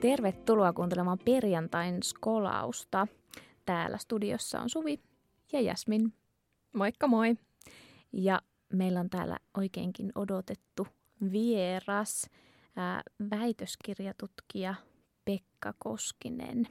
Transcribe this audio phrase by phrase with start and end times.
[0.00, 3.06] Tervetuloa kuuntelemaan perjantain skolausta.
[3.66, 5.00] Täällä studiossa on Suvi
[5.52, 6.12] ja Jasmin.
[6.72, 7.36] Moikka moi!
[8.12, 8.42] Ja
[8.72, 10.86] meillä on täällä oikeinkin odotettu
[11.32, 12.30] vieras,
[12.76, 14.74] ää, väitöskirjatutkija
[15.24, 16.68] Pekka Koskinen.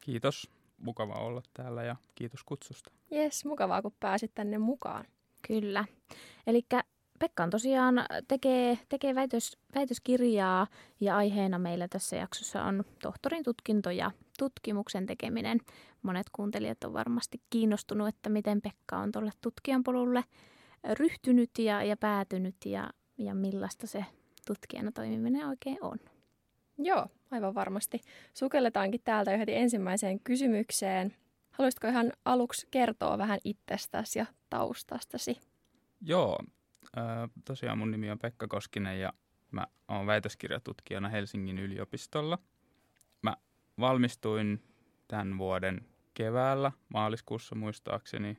[0.00, 0.50] Kiitos.
[0.78, 2.90] Mukava olla täällä ja kiitos kutsusta.
[3.10, 5.04] Jes, mukavaa kun pääsit tänne mukaan.
[5.48, 5.84] Kyllä.
[6.46, 6.62] Eli
[7.18, 10.66] Pekka on tosiaan tekee, tekee väitös, väitöskirjaa
[11.00, 15.60] ja aiheena meillä tässä jaksossa on tohtorin tutkinto ja tutkimuksen tekeminen.
[16.02, 20.24] Monet kuuntelijat on varmasti kiinnostunut, että miten Pekka on tuolle tutkijan polulle
[20.92, 24.04] ryhtynyt ja, ja päätynyt ja, ja millaista se
[24.46, 25.98] tutkijana toimiminen oikein on.
[26.78, 28.00] Joo, aivan varmasti.
[28.34, 31.14] Sukelletaankin täältä jo heti ensimmäiseen kysymykseen.
[31.50, 35.38] Haluaisitko ihan aluksi kertoa vähän itsestäsi ja taustastasi?
[36.00, 36.38] Joo,
[37.44, 39.12] tosiaan mun nimi on Pekka Koskinen ja
[39.50, 42.38] mä oon väitöskirjatutkijana Helsingin yliopistolla.
[43.22, 43.36] Mä
[43.80, 44.62] valmistuin
[45.08, 48.38] tämän vuoden keväällä, maaliskuussa muistaakseni,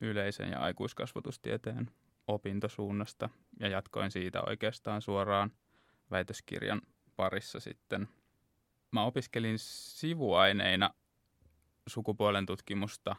[0.00, 1.90] yleisen ja aikuiskasvatustieteen
[2.28, 3.28] opintosuunnasta
[3.60, 5.52] ja jatkoin siitä oikeastaan suoraan
[6.10, 6.82] väitöskirjan
[7.16, 8.08] parissa sitten.
[8.92, 10.94] Mä opiskelin sivuaineina
[11.86, 13.16] sukupuolen tutkimusta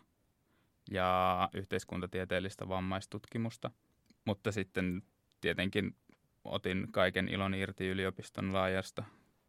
[0.92, 3.72] ja yhteiskuntatieteellistä vammaistutkimusta–
[4.28, 5.02] mutta sitten
[5.42, 5.95] tietenkin
[6.44, 9.03] otin kaiken ilon irti yliopiston laajasta,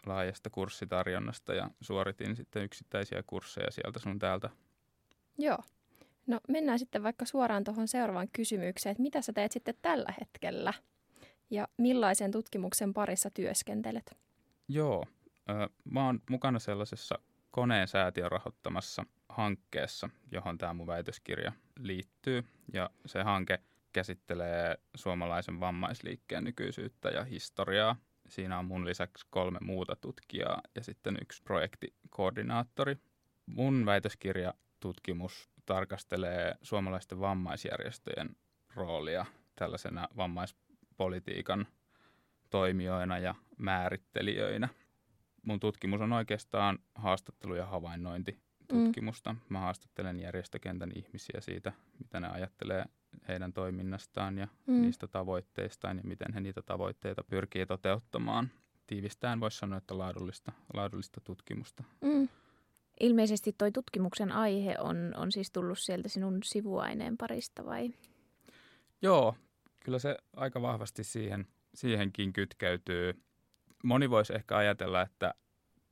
[0.06, 4.50] laajasta kurssitarjonnasta ja suoritin sitten yksittäisiä kursseja sieltä sun täältä.
[5.38, 5.58] Joo.
[6.26, 10.72] No mennään sitten vaikka suoraan tuohon seuraavaan kysymykseen, että mitä sä teet sitten tällä hetkellä
[11.50, 14.16] ja millaisen tutkimuksen parissa työskentelet?
[14.68, 15.04] Joo,
[15.84, 17.18] mä oon mukana sellaisessa
[17.50, 22.44] koneen säätiön rahoittamassa hankkeessa, johon tämä mun väitöskirja liittyy.
[22.72, 23.60] Ja se hanke
[23.92, 27.96] käsittelee suomalaisen vammaisliikkeen nykyisyyttä ja historiaa.
[28.28, 32.96] Siinä on mun lisäksi kolme muuta tutkijaa ja sitten yksi projektikoordinaattori.
[33.46, 38.36] Mun väitöskirjatutkimus tarkastelee suomalaisten vammaisjärjestöjen
[38.74, 41.66] roolia tällaisena vammaispolitiikan
[42.50, 44.68] toimijoina ja määrittelijöinä.
[45.42, 49.32] Mun tutkimus on oikeastaan haastattelu- ja havainnointitutkimusta.
[49.32, 49.40] Mm.
[49.48, 52.84] Mä haastattelen järjestökentän ihmisiä siitä, mitä ne ajattelee
[53.28, 54.80] heidän toiminnastaan ja mm.
[54.82, 58.50] niistä tavoitteistaan ja miten he niitä tavoitteita pyrkii toteuttamaan.
[58.86, 61.84] Tiivistään voisi sanoa, että laadullista, laadullista tutkimusta.
[62.00, 62.28] Mm.
[63.00, 67.90] Ilmeisesti tuo tutkimuksen aihe on, on siis tullut sieltä sinun sivuaineen parista vai?
[69.02, 69.34] Joo,
[69.84, 73.22] kyllä se aika vahvasti siihen, siihenkin kytkeytyy.
[73.84, 75.34] Moni voisi ehkä ajatella, että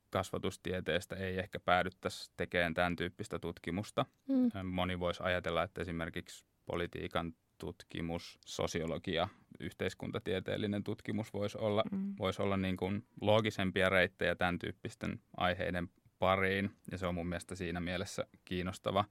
[0.09, 4.05] kasvatustieteestä ei ehkä päädyttäisi tekemään tämän tyyppistä tutkimusta.
[4.27, 4.67] Mm.
[4.67, 9.27] Moni voisi ajatella, että esimerkiksi politiikan tutkimus, sosiologia,
[9.59, 12.15] yhteiskuntatieteellinen tutkimus voisi olla, mm.
[12.19, 15.89] voisi olla niin kuin loogisempia reittejä tämän tyyppisten aiheiden
[16.19, 16.71] pariin.
[16.91, 19.05] Ja se on mun mielestä siinä mielessä kiinnostava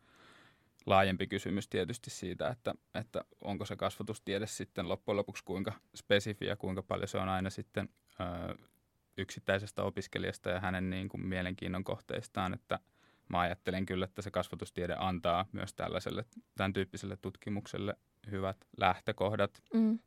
[0.86, 6.82] laajempi kysymys tietysti siitä, että, että onko se kasvatustiede sitten loppujen lopuksi kuinka spesifiä, kuinka
[6.82, 7.88] paljon se on aina sitten
[8.20, 8.54] ö,
[9.18, 12.78] yksittäisestä opiskelijasta ja hänen niin kuin mielenkiinnon kohteistaan, että–
[13.28, 16.24] mä ajattelen kyllä, että se kasvatustiede antaa myös tällaiselle,
[16.56, 17.94] tämän tyyppiselle tutkimukselle
[18.30, 19.62] hyvät lähtökohdat.
[19.74, 19.98] Mm.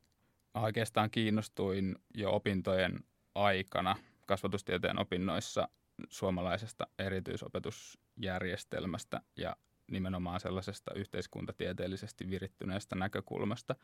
[0.54, 3.00] Oikeastaan kiinnostuin jo opintojen
[3.36, 5.70] aikana kasvatustieteen opinnoissa
[6.10, 9.56] suomalaisesta erityisopetusjärjestelmästä ja
[9.92, 13.76] nimenomaan sellaisesta yhteiskuntatieteellisesti virittyneestä näkökulmasta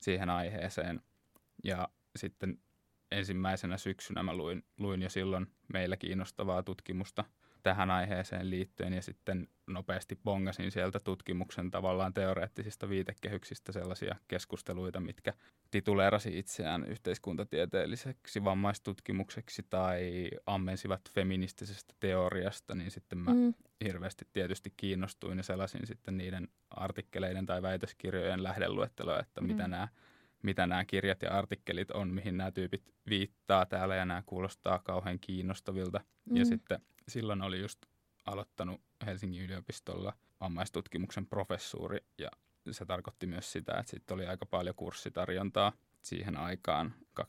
[0.00, 1.02] siihen aiheeseen.
[1.64, 2.58] Ja sitten
[3.10, 7.24] ensimmäisenä syksynä mä luin, luin jo silloin meillä kiinnostavaa tutkimusta–
[7.66, 15.32] tähän aiheeseen liittyen ja sitten nopeasti bongasin sieltä tutkimuksen tavallaan teoreettisista viitekehyksistä sellaisia keskusteluita, mitkä
[15.70, 23.54] tituleerasi itseään yhteiskuntatieteelliseksi vammaistutkimukseksi tai ammensivat feministisestä teoriasta, niin sitten mä mm.
[23.84, 29.46] hirveästi tietysti kiinnostuin ja sellaisin sitten niiden artikkeleiden tai väitöskirjojen lähdeluetteloa, että mm.
[29.46, 29.88] mitä nämä
[30.42, 35.18] mitä nämä kirjat ja artikkelit on, mihin nämä tyypit viittaa täällä ja nämä kuulostaa kauhean
[35.20, 36.00] kiinnostavilta.
[36.30, 36.36] Mm.
[36.36, 37.86] Ja sitten silloin oli just
[38.24, 42.30] aloittanut Helsingin yliopistolla vammaistutkimuksen professuuri ja
[42.70, 45.72] se tarkoitti myös sitä, että sitten oli aika paljon kurssitarjontaa
[46.02, 47.22] siihen aikaan 2014-2015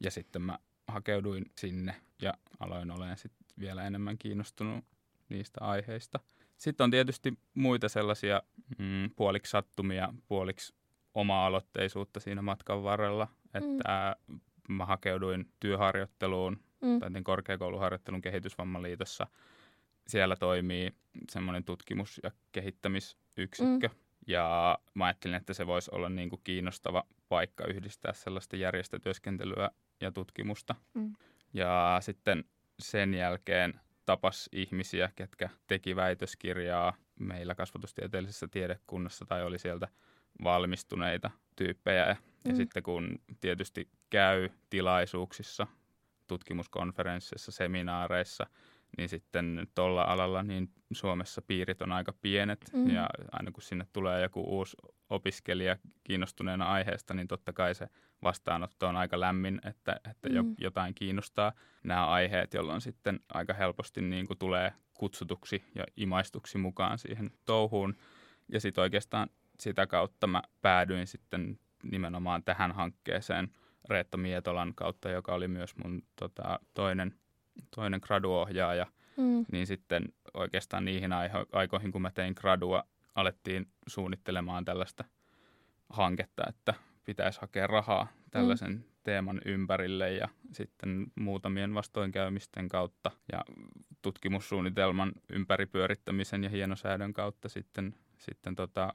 [0.00, 0.58] ja sitten mä
[0.88, 4.84] hakeuduin sinne ja aloin olemaan sitten vielä enemmän kiinnostunut
[5.28, 6.20] niistä aiheista.
[6.56, 8.42] Sitten on tietysti muita sellaisia
[8.78, 10.74] mm, puoliksi sattumia, puoliksi
[11.14, 17.00] oma-aloitteisuutta siinä matkan varrella, että mm mä hakeuduin työharjoitteluun, mm.
[17.00, 19.26] tai korkeakouluharjoittelun kehitysvammaliitossa.
[20.06, 20.92] Siellä toimii
[21.30, 23.88] semmoinen tutkimus- ja kehittämisyksikkö.
[23.88, 23.94] Mm.
[24.26, 29.70] Ja mä ajattelin, että se voisi olla niin kuin kiinnostava paikka yhdistää sellaista järjestötyöskentelyä
[30.00, 30.74] ja tutkimusta.
[30.94, 31.12] Mm.
[31.54, 32.44] Ja sitten
[32.78, 39.88] sen jälkeen tapas ihmisiä, ketkä teki väitöskirjaa meillä kasvatustieteellisessä tiedekunnassa tai oli sieltä
[40.44, 42.16] valmistuneita tyyppejä.
[42.44, 42.56] Ja Mm.
[42.56, 45.66] sitten kun tietysti käy tilaisuuksissa,
[46.26, 48.46] tutkimuskonferensseissa, seminaareissa,
[48.98, 52.90] niin sitten tuolla alalla niin Suomessa piirit on aika pienet Mm.
[52.90, 54.76] ja aina kun sinne tulee joku uusi
[55.10, 57.88] opiskelija kiinnostuneena aiheesta, niin totta kai se
[58.22, 60.54] vastaanotto on aika lämmin, että, että Mm.
[60.58, 61.52] jotain kiinnostaa
[61.84, 67.96] nämä aiheet, jolloin sitten aika helposti niin kuin tulee kutsutuksi ja imaistuksi mukaan siihen touhuun.
[68.52, 69.28] Ja sitten oikeastaan
[69.60, 71.58] sitä kautta mä päädyin sitten
[71.90, 73.48] nimenomaan tähän hankkeeseen
[73.88, 77.14] Reetta Mietolan kautta, joka oli myös mun tota, toinen,
[77.76, 78.86] toinen graduohjaaja.
[79.16, 79.44] Mm.
[79.52, 80.04] Niin sitten
[80.34, 82.84] oikeastaan niihin aiho- aikoihin, kun mä tein gradua,
[83.14, 85.04] alettiin suunnittelemaan tällaista
[85.88, 88.82] hanketta, että pitäisi hakea rahaa tällaisen mm.
[89.02, 93.44] teeman ympärille ja sitten muutamien vastoinkäymisten kautta ja
[94.02, 98.94] tutkimussuunnitelman ympäripyörittämisen ja hienosäädön kautta sitten, sitten tota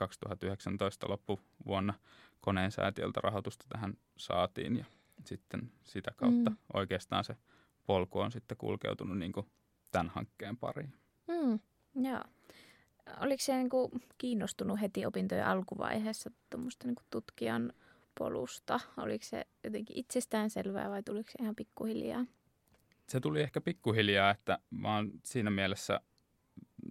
[0.00, 1.94] 2019 loppuvuonna
[2.40, 4.84] koneen säätiöltä rahoitusta tähän saatiin ja
[5.26, 6.56] sitten sitä kautta Mm.
[6.72, 7.36] oikeastaan se
[7.86, 9.46] polku on sitten kulkeutunut niin kuin
[9.90, 10.94] tämän hankkeen pariin.
[11.28, 11.60] Mm.
[12.04, 12.24] Joo.
[13.20, 17.72] Oliko se niinku kiinnostunut heti opintojen alkuvaiheessa tuommoista niinku tutkijan
[18.18, 18.80] polusta?
[18.96, 22.26] Oliko se jotenkin itsestään selvää vai tuliko se ihan pikkuhiljaa?
[23.08, 26.00] Se tuli ehkä pikkuhiljaa, että mä oon siinä mielessä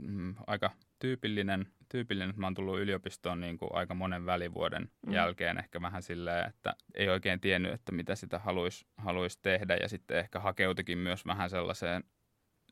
[0.02, 5.14] mm, aika tyypillinen, tyypillinen, että mä oon tullut yliopistoon niin kuin aika monen välivuoden Mm.
[5.14, 9.90] jälkeen ehkä vähän silleen, että ei oikein tiennyt, että mitä sitä haluaisi haluais tehdä ja
[9.90, 12.04] sitten ehkä hakeutukin myös vähän sellaiseen,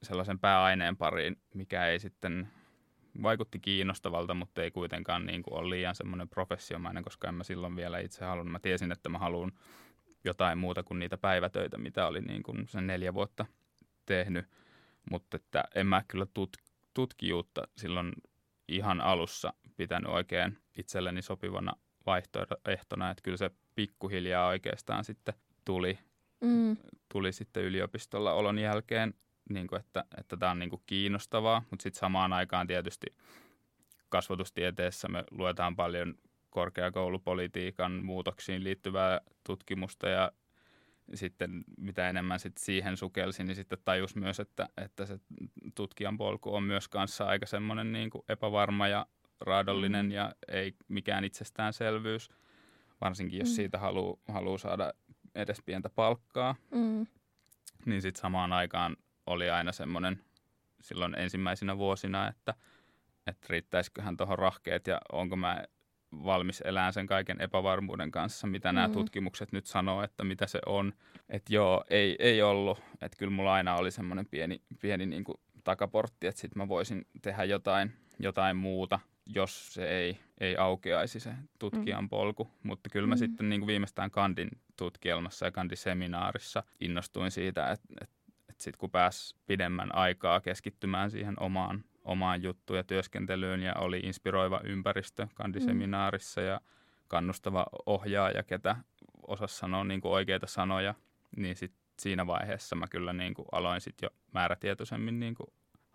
[0.04, 2.48] sellaisen pääaineen pariin, mikä ei sitten
[3.24, 7.75] vaikutti kiinnostavalta, mutta ei kuitenkaan niin kuin ole liian semmoinen professiomainen, koska en mä silloin
[7.75, 8.52] vielä itse halunnut.
[8.52, 9.52] Mä tiesin, että mä haluan
[10.24, 13.46] jotain muuta kuin niitä päivätöitä, mitä oli niin kuin sen neljä vuotta
[14.06, 14.46] tehnyt,
[15.12, 16.58] mutta että en mä kyllä tut,
[16.94, 18.12] tutkijuutta silloin
[18.68, 21.74] ihan alussa pitänyt oikein itselleni sopivana
[22.06, 25.34] vaihtoehtona, että kyllä se pikkuhiljaa oikeastaan sitten
[25.66, 26.00] tuli,
[26.42, 26.78] Mm.
[27.12, 29.14] tuli sitten yliopistolla olon jälkeen,
[29.50, 33.08] niin kuin että, että tämä on niin kuin kiinnostavaa, mutta sitten samaan aikaan tietysti
[34.10, 36.16] kasvatustieteessä me luetaan paljon
[36.50, 40.31] korkeakoulupolitiikan muutoksiin liittyvää tutkimusta ja
[41.13, 45.19] sitten mitä enemmän sit siihen sukelsi, niin sitten tajus myös, että, että se
[45.75, 49.06] tutkijan polku on myös kanssa aika semmoinen niin kuin epävarma ja
[49.42, 50.12] raadollinen Mm.
[50.12, 52.30] ja ei mikään itsestäänselvyys,
[53.01, 53.54] varsinkin jos Mm.
[53.56, 54.94] siitä haluaa haluu saada
[55.36, 57.07] edes pientä palkkaa Mm.
[57.86, 60.21] niin sitten samaan aikaan oli aina semmoinen
[60.81, 62.54] silloin ensimmäisinä vuosina, että,
[63.27, 65.63] että riittäisiköhän tuohon rahkeet ja onko mä
[66.24, 68.94] valmis elämään sen kaiken epävarmuuden kanssa, mitä nämä Mm.
[68.94, 70.94] tutkimukset nyt sanoo, että mitä se on.
[71.30, 72.81] Että joo, ei, ei ollut.
[73.02, 77.06] Että kyllä mulla aina oli semmoinen pieni, pieni niin kuin takaportti, että sitten mä voisin
[77.22, 82.52] tehdä jotain, jotain muuta, jos se ei, ei aukeaisi se tutkijan polku.
[82.64, 83.19] Mutta kyllä mä Mm.
[83.19, 88.16] sitten niin kuin viimeistään Kandin tutkielmassa ja Kandiseminaarissa innostuin siitä, että, että,
[88.50, 94.00] että sitten kun pääsi pidemmän aikaa keskittymään siihen omaan, omaan juttuun ja työskentelyyn ja oli
[94.00, 96.61] inspiroiva ympäristö Kandiseminaarissa ja
[97.07, 98.76] kannustava ohjaaja, ketä
[99.28, 100.95] osasi sanoa niin kuin oikeita sanoja,
[101.35, 105.47] niin sit siinä vaiheessa mä kyllä niin kuin aloin sit jo määrätietoisemmin niin kuin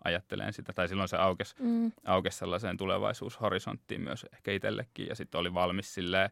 [0.03, 1.91] ajattelen sitä, tai silloin se aukesi Mm.
[2.05, 6.29] aukesi sellaiseen tulevaisuushorisonttiin myös ehkä itsellekin ja sitten oli valmis silleen,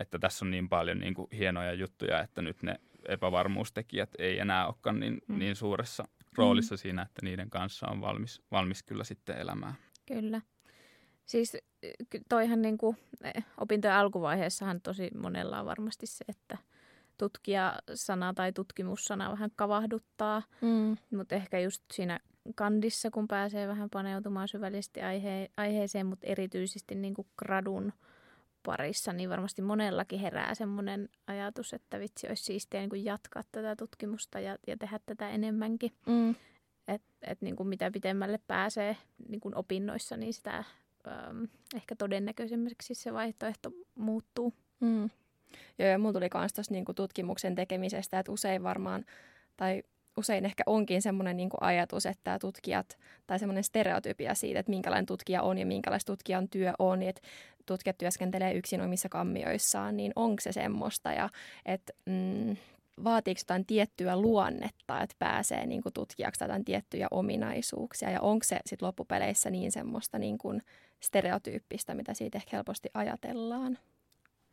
[0.00, 4.66] että tässä on niin paljon niin kuin hienoja juttuja, että nyt ne epävarmuustekijät ei enää
[4.66, 5.38] olekaan niin, mm.
[5.38, 6.08] niin suuressa
[6.38, 6.78] roolissa mm.
[6.78, 9.74] siinä, että niiden kanssa on valmis, valmis kyllä sitten elämään.
[10.06, 10.40] Kyllä.
[11.26, 11.56] Siis
[12.28, 12.96] toihan niin kuin,
[13.60, 16.58] opintojen alkuvaiheessahan tosi monella on varmasti se, että
[17.18, 20.96] tutkijasana tai tutkimussana vähän kavahduttaa, Mm.
[21.16, 22.20] mutta ehkä just siinä
[22.54, 27.92] kandissa, kun pääsee vähän paneutumaan syvällisesti aihe- aiheeseen, mutta erityisesti niin kuin gradun
[28.68, 33.76] parissa, niin varmasti monellakin herää semmoinen ajatus, että vitsi olisi siistiä niin kuin jatkaa tätä
[33.76, 35.92] tutkimusta ja, ja tehdä tätä enemmänkin.
[36.06, 36.34] Mm.
[36.88, 38.96] Että et niin kuin mitä pitemmälle pääsee
[39.28, 40.64] niin kuin opinnoissa, niin sitä
[41.08, 44.54] äm, ehkä todennäköisemmäksi se vaihtoehto muuttuu.
[44.80, 45.10] Mm.
[45.78, 49.04] Joo, ja mulla tuli myös niinku tutkimuksen tekemisestä, että usein varmaan,
[49.56, 49.82] tai
[50.18, 55.42] usein ehkä onkin semmoinen niinku ajatus, että tutkijat, tai semmoinen stereotypia siitä, että minkälainen tutkija
[55.42, 57.22] on ja minkälaista tutkijan työ on, että
[57.66, 61.28] tutkijat työskentelee yksin omissa kammioissaan, niin onko se semmoista, ja
[61.66, 62.56] että mm,
[63.04, 68.60] vaatiiko jotain tiettyä luonnetta, että pääsee niinku tutkijaksi tai jotain tiettyjä ominaisuuksia, ja onko se
[68.66, 70.60] sitten loppupeleissä niin semmoista niinku
[71.00, 73.78] stereotyyppistä, mitä siitä ehkä helposti ajatellaan?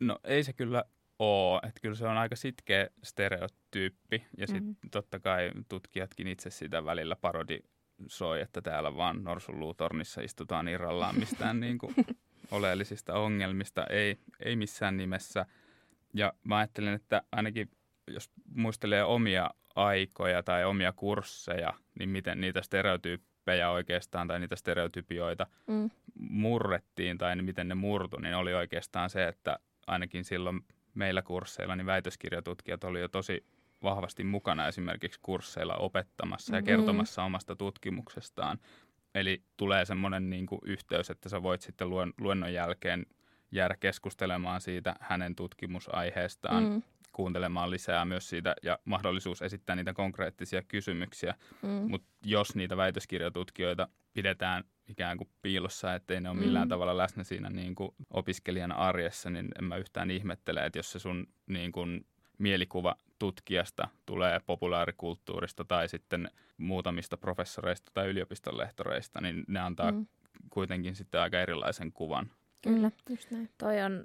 [0.00, 0.84] No ei se kyllä
[1.18, 1.60] ole.
[1.68, 4.88] Että kyllä se on aika sitkeä stereotyyppi ja sitten Mhm.
[4.90, 11.78] totta kai tutkijatkin itse sitä välillä parodisoi, että täällä vaan norsunluutornissa istutaan irrallaan mistään niin
[11.78, 11.94] kuin
[12.50, 13.86] oleellisista ongelmista.
[13.90, 15.46] Ei, ei missään nimessä.
[16.14, 17.70] Ja mä ajattelen, että ainakin
[18.10, 25.46] jos muistelee omia aikoja tai omia kursseja, niin miten niitä stereotyyppejä oikeastaan tai niitä stereotypioita
[25.66, 25.90] Mm.
[26.18, 30.60] murrettiin tai miten ne murtu, niin oli oikeastaan se, että ainakin silloin
[30.96, 33.44] meillä kursseilla niin väitöskirjatutkijat oli jo tosi
[33.82, 36.66] vahvasti mukana esimerkiksi kursseilla opettamassa ja Mhm.
[36.66, 38.58] kertomassa omasta tutkimuksestaan.
[39.14, 43.06] Eli tulee semmoinen niin kuin yhteys, että sä voit sitten luen, luennon jälkeen
[43.52, 46.82] jäädä keskustelemaan siitä hänen tutkimusaiheestaan, mm.
[47.16, 51.34] Kuuntelemaan lisää myös siitä ja mahdollisuus esittää niitä konkreettisia kysymyksiä.
[51.62, 51.68] Mm.
[51.68, 56.68] Mutta jos niitä väitöskirjatutkijoita pidetään ikään kuin piilossa, ettei ne ole millään Mm.
[56.68, 60.98] tavalla läsnä siinä niin kuin opiskelijan arjessa, niin en mä yhtään ihmettele, että jos se
[60.98, 62.06] sun niin kuin
[62.38, 69.92] mielikuva tutkijasta tulee populaarikulttuurista tai sitten muutamista professoreista tai yliopistonlehtoreista, niin ne antaa.
[69.92, 70.06] Mm.
[70.50, 72.30] kuitenkin sitten aika erilaisen kuvan.
[72.74, 73.48] Kyllä, just näin.
[73.58, 74.04] Toi on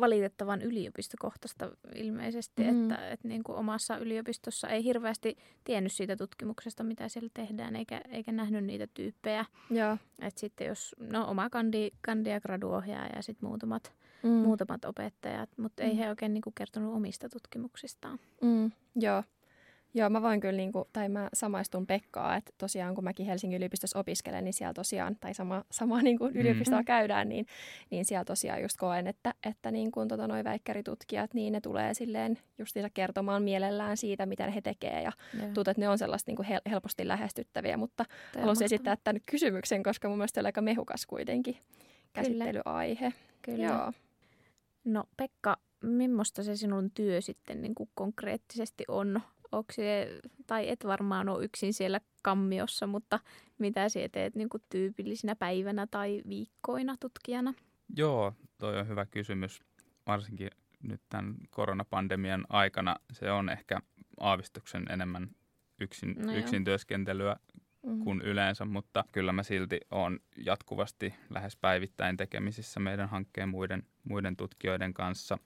[0.00, 2.82] valitettavan yliopistokohtaista ilmeisesti, Mm.
[2.90, 8.00] että, että niin kuin omassa yliopistossa ei hirveästi tiennyt siitä tutkimuksesta, mitä siellä tehdään, eikä,
[8.08, 9.44] eikä nähnyt niitä tyyppejä.
[9.70, 9.96] Joo.
[10.22, 13.92] Että sitten jos, no oma kandi, kandi ja graduohjaaja ja sitten muutamat,
[14.22, 14.30] Mm.
[14.30, 15.96] muutamat opettajat, mutta ei Mm.
[15.98, 18.18] he oikein niin kuin kertonut omista tutkimuksistaan.
[18.42, 19.22] Mm, joo.
[19.96, 23.98] Joo, mä voin kyllä, niinku, tai mä samaistun Pekkaa, että tosiaan kun mäkin Helsingin yliopistossa
[23.98, 26.84] opiskelen, niin siellä tosiaan, tai sama, sama niin kuin yliopistoa Mm.
[26.84, 27.46] käydään, niin,
[27.90, 31.94] niin siellä tosiaan just koen, että, että niin kuin tota, noi väikkäritutkijat, niin ne tulee
[31.94, 35.44] silleen justiinsa kertomaan mielellään siitä, mitä he tekee, ja Joo.
[35.44, 38.64] tuntuu, että ne on sellaista niin kuin hel- helposti lähestyttäviä, mutta on haluaisin mahtavaa.
[38.66, 41.56] esittää tämän kysymyksen, koska mun mielestä oli aika mehukas kuitenkin
[42.12, 43.12] käsittelyaihe.
[43.42, 43.64] Kyllä.
[43.64, 43.92] Joo.
[44.84, 49.20] No Pekka, millaista se sinun työ sitten niin kuin konkreettisesti on?
[49.54, 53.20] Onko se, tai et varmaan ole yksin siellä kammiossa, mutta
[53.58, 57.54] mitä sinä teet niin kuin tyypillisinä päivänä tai viikkoina tutkijana?
[57.96, 59.62] Joo, toi on hyvä kysymys.
[60.06, 60.50] Varsinkin
[60.82, 63.80] nyt tämän koronapandemian aikana se on ehkä
[64.20, 65.30] aavistuksen enemmän
[65.80, 66.40] yksin, No joo.
[66.40, 67.36] yksin työskentelyä
[67.86, 67.98] Mm.
[68.04, 74.36] kuin yleensä, mutta kyllä mä silti olen jatkuvasti lähes päivittäin tekemisissä meidän hankkeen muiden, muiden
[74.36, 75.38] tutkijoiden kanssa.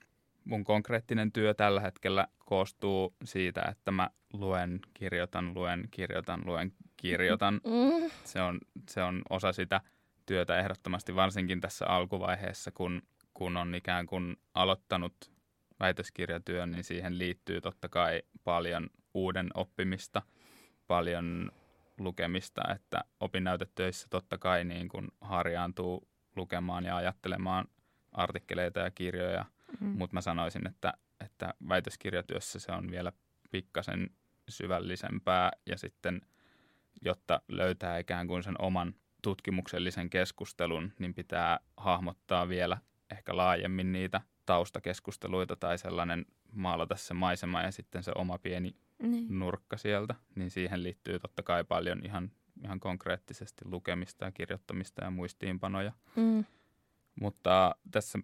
[0.49, 7.55] Mun konkreettinen työ tällä hetkellä koostuu siitä, että mä luen, kirjoitan, luen, kirjoitan, luen, kirjoitan.
[7.55, 8.11] Mm.
[8.25, 8.59] Se on,
[8.91, 9.81] se on osa sitä
[10.27, 13.03] työtä ehdottomasti, varsinkin tässä alkuvaiheessa, kun,
[13.35, 15.15] kun on ikään kuin aloittanut
[15.81, 20.23] väitöskirjatyön, niin siihen liittyy totta kai paljon uuden oppimista,
[20.87, 21.53] paljon
[21.99, 27.65] lukemista, että opinnäytetöissä totta kai niin kuin harjaantuu lukemaan ja ajattelemaan
[28.13, 29.45] artikkeleita ja kirjoja,
[29.81, 29.87] Mm.
[29.89, 30.93] mutta mä sanoisin, että,
[31.25, 33.13] että väitöskirjatyössä se on vielä
[33.51, 34.11] pikkasen
[34.49, 36.21] syvällisempää ja sitten,
[37.05, 42.79] jotta löytää ikään kuin sen oman tutkimuksellisen keskustelun, niin pitää hahmottaa vielä
[43.11, 49.39] ehkä laajemmin niitä taustakeskusteluita tai sellainen maalata se maisema ja sitten se oma pieni Niin.
[49.39, 52.31] nurkka sieltä, niin siihen liittyy totta kai paljon ihan,
[52.65, 55.93] ihan konkreettisesti lukemista ja kirjoittamista ja muistiinpanoja.
[56.17, 56.45] Mm.
[57.21, 58.19] Mutta tässä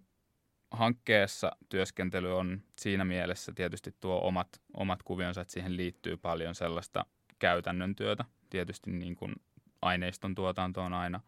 [0.71, 7.05] hankkeessa työskentely on siinä mielessä tietysti tuo omat, omat kuvionsa, että siihen liittyy paljon sellaista
[7.39, 8.25] käytännön työtä.
[8.49, 9.35] Tietysti niin kuin
[9.81, 11.19] aineiston tuotanto on aina,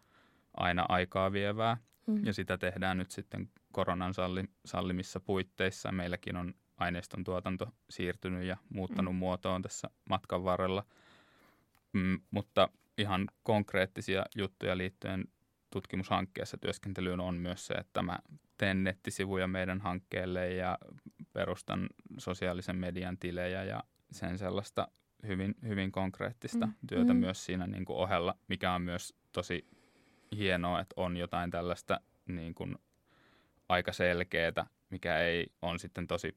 [0.56, 1.76] aina aikaa vievää
[2.06, 2.26] Mm.
[2.26, 5.92] ja sitä tehdään nyt sitten koronan salli, sallimissa puitteissa.
[5.92, 9.18] Meilläkin on aineiston tuotanto siirtynyt ja muuttanut Mm.
[9.18, 10.84] muotoon tässä matkan varrella.
[11.92, 12.68] Mm, mutta
[12.98, 15.24] ihan konkreettisia juttuja liittyen
[15.70, 18.18] tutkimushankkeessa työskentelyyn on myös se, että mä
[18.56, 20.78] teen nettisivuja meidän hankkeelle ja
[21.32, 24.88] perustan sosiaalisen median tilejä ja sen sellaista
[25.26, 26.72] hyvin, hyvin konkreettista Mm.
[26.88, 27.20] työtä Mm.
[27.20, 29.66] myös siinä niin kuin ohella, mikä on myös tosi
[30.36, 32.76] hienoa, että on jotain tällaista niin kuin
[33.68, 36.36] aika selkeää, mikä ei on sitten tosi,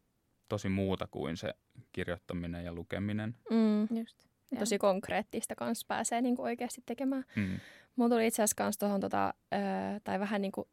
[0.49, 1.53] tosi muuta kuin se
[1.91, 3.35] kirjoittaminen ja lukeminen.
[3.49, 3.97] Mm.
[3.99, 4.17] Just.
[4.51, 4.59] Joo.
[4.59, 7.25] Tosi konkreettista kanssa pääsee niin kuin oikeasti tekemään.
[7.35, 7.59] Mm.
[7.95, 9.57] Mulla tuli itse asiassa kans tuohon, tota, ö,
[10.03, 10.67] tai vähän niin kuin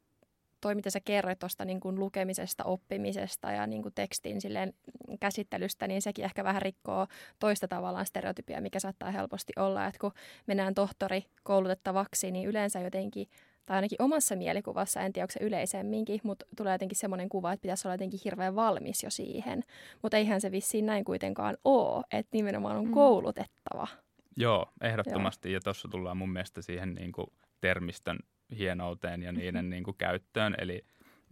[0.61, 4.73] toi, mitä sä kerroit tuosta niin kuin lukemisesta, oppimisesta ja niin kuin tekstin silleen
[5.19, 7.07] käsittelystä, niin sekin ehkä vähän rikkoo
[7.39, 10.11] toista tavallaan stereotypia, mikä saattaa helposti olla, että kun
[10.47, 13.27] mennään tohtori koulutettavaksi, niin yleensä jotenkin
[13.65, 17.61] tai ainakin omassa mielikuvassa, en tiedä onko se yleisemminkin, mutta tulee jotenkin semmoinen kuva, että
[17.61, 19.63] pitäisi olla jotenkin hirveän valmis jo siihen.
[20.01, 22.91] Mutta eihän se vissiin näin kuitenkaan ole, että nimenomaan on Mm.
[22.91, 23.87] koulutettava.
[24.39, 25.51] Joo, ehdottomasti.
[25.51, 27.27] Ja tuossa tullaan mun mielestä siihen niin kuin
[27.61, 28.19] termistön
[28.57, 29.39] hienouteen ja Mm-hmm.
[29.39, 30.55] niiden niin kuin käyttöön.
[30.57, 30.85] Eli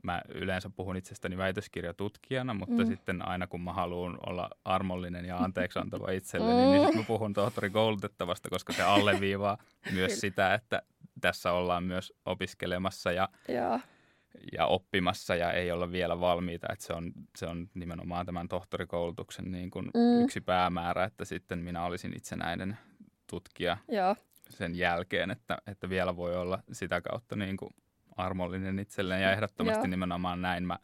[0.03, 2.87] mä yleensä puhun itsestäni väitöskirjatutkijana, mutta mm.
[2.87, 6.67] sitten aina kun mä haluan olla armollinen ja anteeksiantava itselleni, mm.
[6.71, 9.57] niin sitten mä puhun tohtori koulutettavasta, koska se alleviivaa
[9.93, 10.81] myös sitä, että
[11.21, 13.79] tässä ollaan myös opiskelemassa ja, ja.
[14.51, 16.67] ja oppimassa ja ei olla vielä valmiita.
[16.73, 20.23] Että se, on, se on nimenomaan tämän tohtorikoulutuksen niin kuin mm.
[20.23, 22.77] yksi päämäärä, että sitten minä olisin itsenäinen
[23.27, 24.15] tutkija ja.
[24.49, 27.71] sen jälkeen, että, että vielä voi olla sitä kautta niin kuin
[28.17, 29.87] armollinen itselleen ja ehdottomasti Joo.
[29.87, 30.79] nimenomaan näin mä,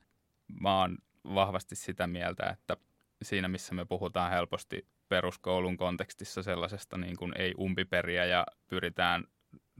[0.61, 2.77] mä oon vahvasti sitä mieltä, että
[3.21, 9.23] siinä missä me puhutaan helposti peruskoulun kontekstissa sellaisesta niin kuin ei umpiperiä ja pyritään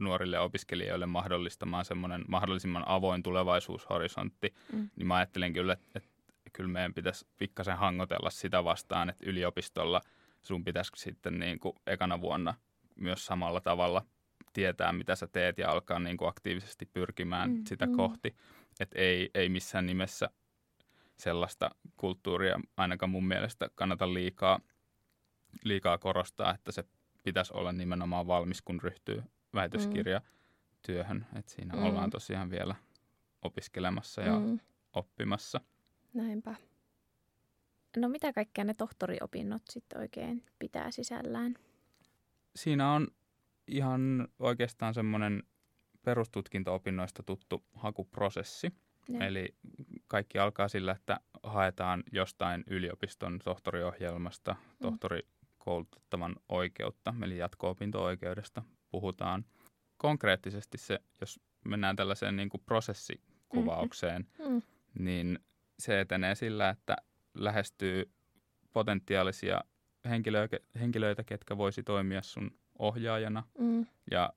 [0.00, 4.90] nuorille opiskelijoille mahdollistamaan semmoinen mahdollisimman avoin tulevaisuushorisontti, mm.
[4.96, 10.00] niin mä ajattelen kyllä, että, että kyllä meidän pitäisi pikkasen hangotella sitä vastaan, että yliopistolla
[10.44, 12.54] sun pitäisi sitten niin kuin ekana vuonna
[12.96, 14.06] myös samalla tavalla
[14.52, 17.96] tietää, mitä sä teet ja alkaa niin kuin aktiivisesti pyrkimään mm, sitä mm.
[17.96, 18.36] kohti.
[18.80, 20.30] Että ei, ei missään nimessä
[21.16, 24.60] sellaista kulttuuria ainakaan mun mielestä kannata liikaa,
[25.64, 26.84] liikaa korostaa, että se
[27.22, 29.22] pitäisi olla nimenomaan valmis, kun ryhtyy
[29.54, 31.26] väitöskirjatyöhön.
[31.32, 31.38] Mm.
[31.38, 31.82] Että siinä mm.
[31.82, 32.74] ollaan tosiaan vielä
[33.42, 34.58] opiskelemassa ja mm.
[34.92, 35.60] oppimassa.
[36.14, 36.54] Näinpä.
[37.96, 41.54] No mitä kaikkea ne tohtoriopinnot sitten oikein pitää sisällään?
[42.56, 43.08] Siinä on
[43.68, 45.42] ihan oikeastaan semmoinen
[46.02, 48.72] perustutkinto-opinnoista tuttu hakuprosessi.
[49.08, 49.26] Ja.
[49.26, 49.54] Eli
[50.08, 54.76] kaikki alkaa sillä, että haetaan jostain yliopiston tohtoriohjelmasta mm.
[54.82, 59.44] tohtorikoulutettavan oikeutta, eli jatko-opinto-oikeudesta puhutaan.
[59.96, 64.54] Konkreettisesti se, jos mennään tällaiseen niin kuin prosessikuvaukseen, mm-hmm.
[64.54, 64.62] mm.
[65.04, 65.38] niin
[65.78, 66.96] se etenee sillä, että
[67.34, 68.10] lähestyy
[68.72, 69.60] potentiaalisia
[70.08, 73.42] henkilöitä, henkilöitä ketkä voisi toimia sun ohjaajana.
[73.58, 73.86] Mm.
[74.10, 74.32] Ja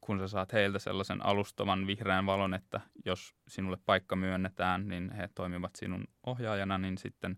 [0.00, 5.28] kun sä saat heiltä sellaisen alustavan vihreän valon, että jos sinulle paikka myönnetään, niin he
[5.34, 7.36] toimivat sinun ohjaajana, niin sitten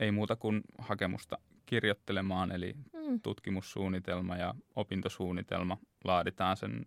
[0.00, 3.20] ei muuta kuin hakemusta kirjoittelemaan, eli mm.
[3.20, 6.86] tutkimussuunnitelma ja opintosuunnitelma laaditaan sen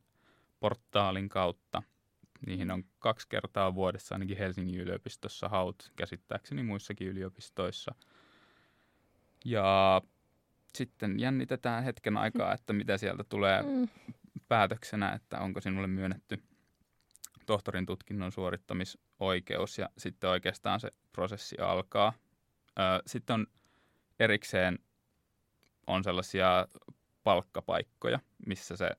[0.60, 1.84] portaalin kautta.
[2.46, 7.96] Niihin on kaksi kertaa vuodessa ainakin Helsingin yliopistossa haut, käsittääkseni muissakin yliopistoissa.
[9.46, 10.02] Ja
[10.74, 13.88] sitten jännitetään hetken aikaa, että mitä sieltä tulee mm.
[14.48, 16.44] päätöksenä, että onko sinulle myönnetty
[17.46, 22.14] tohtorin tutkinnon suorittamisoikeus ja sitten oikeastaan se prosessi alkaa.
[23.08, 23.48] Sitten on
[24.20, 24.80] erikseen
[25.88, 26.68] on sellaisia
[27.24, 28.92] palkkapaikkoja, missä se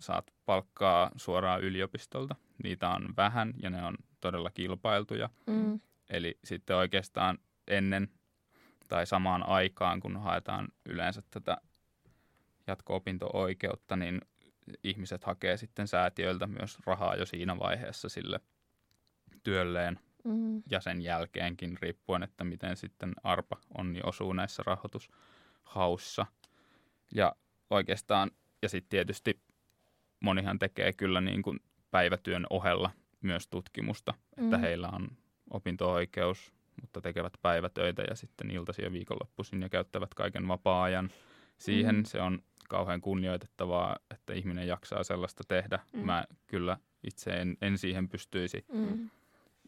[0.00, 2.36] saat palkkaa suoraan yliopistolta.
[2.64, 5.30] Niitä on vähän ja ne on todella kilpailtuja.
[5.46, 5.80] Mm.
[6.10, 8.08] Eli sitten oikeastaan ennen
[8.88, 11.56] tai samaan aikaan, kun haetaan yleensä tätä
[12.66, 14.20] jatko-opinto-oikeutta, niin
[14.84, 18.40] ihmiset hakee sitten säätiöiltä myös rahaa jo siinä vaiheessa sille
[19.42, 20.62] työlleen mm.
[20.70, 26.26] ja sen jälkeenkin, riippuen, että miten sitten ARPA onni osuu näissä rahoitushaussa.
[27.14, 27.32] Ja
[27.70, 28.30] oikeastaan,
[28.62, 29.40] ja sitten tietysti
[30.20, 34.44] monihan tekee kyllä niin kuin päivätyön ohella myös tutkimusta, mm.
[34.44, 35.08] että heillä on
[35.50, 41.10] opinto-oikeus, mutta tekevät päivätöitä ja sitten iltaisin ja viikonloppuisin ja käyttävät kaiken vapaa-ajan
[41.58, 41.96] siihen.
[41.96, 42.04] Mm.
[42.04, 45.78] Se on kauhean kunnioitettavaa, että ihminen jaksaa sellaista tehdä.
[45.92, 46.00] Mm.
[46.00, 48.64] Mä kyllä itse en, en siihen pystyisi.
[48.72, 49.10] Mm.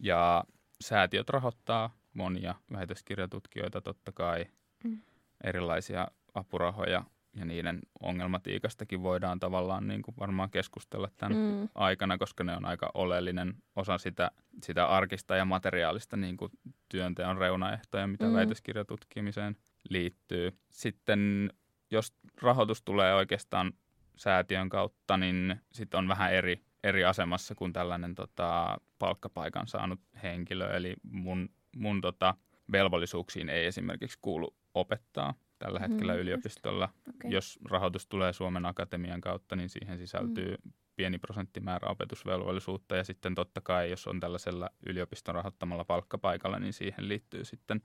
[0.01, 0.45] Ja
[0.81, 4.47] säätiöt rahoittaa monia väitöskirjatutkijoita totta kai,
[4.85, 5.01] mm.
[5.45, 7.05] erilaisia apurahoja
[7.37, 11.69] ja niiden ongelmatiikastakin voidaan tavallaan niin kuin varmaan keskustella tämän mm.
[11.75, 14.31] aikana, koska ne on aika oleellinen osa sitä,
[14.63, 16.53] sitä arkista ja materiaalista niin kuin
[16.89, 18.33] työnteon reunaehtoja, mitä mm.
[18.33, 19.57] väitöskirjatutkimiseen
[19.89, 20.59] liittyy.
[20.71, 21.53] Sitten
[21.91, 23.73] jos rahoitus tulee oikeastaan
[24.17, 30.77] säätiön kautta, niin sitten on vähän eri, eri asemassa kuin tällainen tota, palkkapaikan saanut henkilö.
[30.77, 32.35] Eli mun, mun tota,
[32.73, 36.89] velvollisuuksiin ei esimerkiksi kuulu opettaa tällä mm, hetkellä mm, yliopistolla.
[37.21, 37.31] Okay.
[37.31, 40.73] Jos rahoitus tulee Suomen Akatemian kautta, niin siihen sisältyy mm.
[40.97, 42.97] pieni prosenttimäärä opetusvelvollisuutta.
[42.97, 47.83] Ja sitten totta kai, jos on tällaisella yliopiston rahoittamalla palkkapaikalla, niin siihen liittyy sitten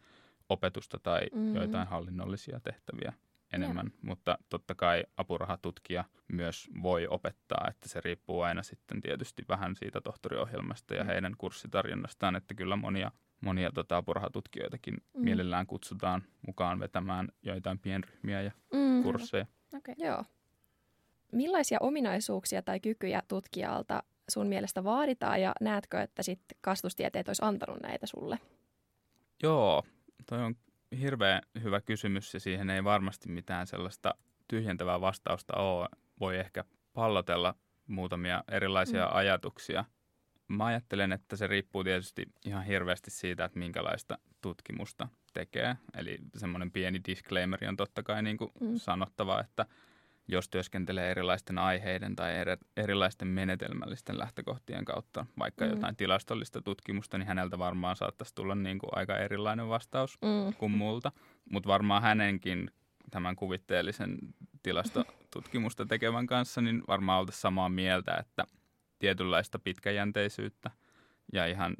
[0.50, 1.56] opetusta tai mm.
[1.56, 3.14] joitain hallinnollisia tehtäviä
[3.54, 3.88] enemmän.
[3.88, 4.00] Yeah.
[4.02, 10.02] Mutta totta kai apurahatutkija myös voi opettaa, että se riippuu aina sitten tietysti vähän siitä
[10.02, 11.08] tohtoriohjelmasta ja mm.
[11.08, 15.24] heidän kurssitarjonnastaan, että kyllä monia monia tota, apurahatutkijoitakin mm.
[15.24, 18.85] mielellään kutsutaan mukaan vetämään joitain pienryhmiä ja mm.
[19.06, 19.46] Kursseja.
[19.78, 19.96] Okay.
[19.98, 20.24] Joo.
[21.32, 27.82] Millaisia ominaisuuksia tai kykyjä tutkijalta sun mielestä vaaditaan ja näetkö, että sit kastustieteet olisi antanut
[27.82, 28.40] näitä sulle?
[29.44, 29.84] Joo,
[30.30, 30.56] toi on
[31.00, 34.16] hirveän hyvä kysymys ja siihen ei varmasti mitään sellaista
[34.48, 35.90] tyhjentävää vastausta ole.
[36.20, 36.64] Voi ehkä
[36.94, 37.56] pallotella
[37.88, 39.16] muutamia erilaisia mm.
[39.16, 39.86] ajatuksia.
[40.48, 45.78] mä ajattelen, että se riippuu tietysti ihan hirveästi siitä, että minkälaista tutkimusta tekee.
[45.98, 48.76] Eli semmoinen pieni disclaimer on totta kai niin kuin mm.
[48.76, 49.66] sanottava, että
[50.28, 52.34] jos työskentelee erilaisten aiheiden tai
[52.78, 55.72] erilaisten menetelmällisten lähtökohtien kautta, vaikka mm.
[55.72, 60.54] jotain tilastollista tutkimusta, niin häneltä varmaan saattaisi tulla niin kuin aika erilainen vastaus mm.
[60.54, 61.12] kuin multa.
[61.52, 62.72] Mutta varmaan hänenkin
[63.12, 64.18] tämän kuvitteellisen
[64.64, 68.48] tilastotutkimusta tekevän kanssa, niin varmaan oltaisiin samaa mieltä, että
[69.00, 70.72] tietynlaista pitkäjänteisyyttä
[71.34, 71.76] ja ihan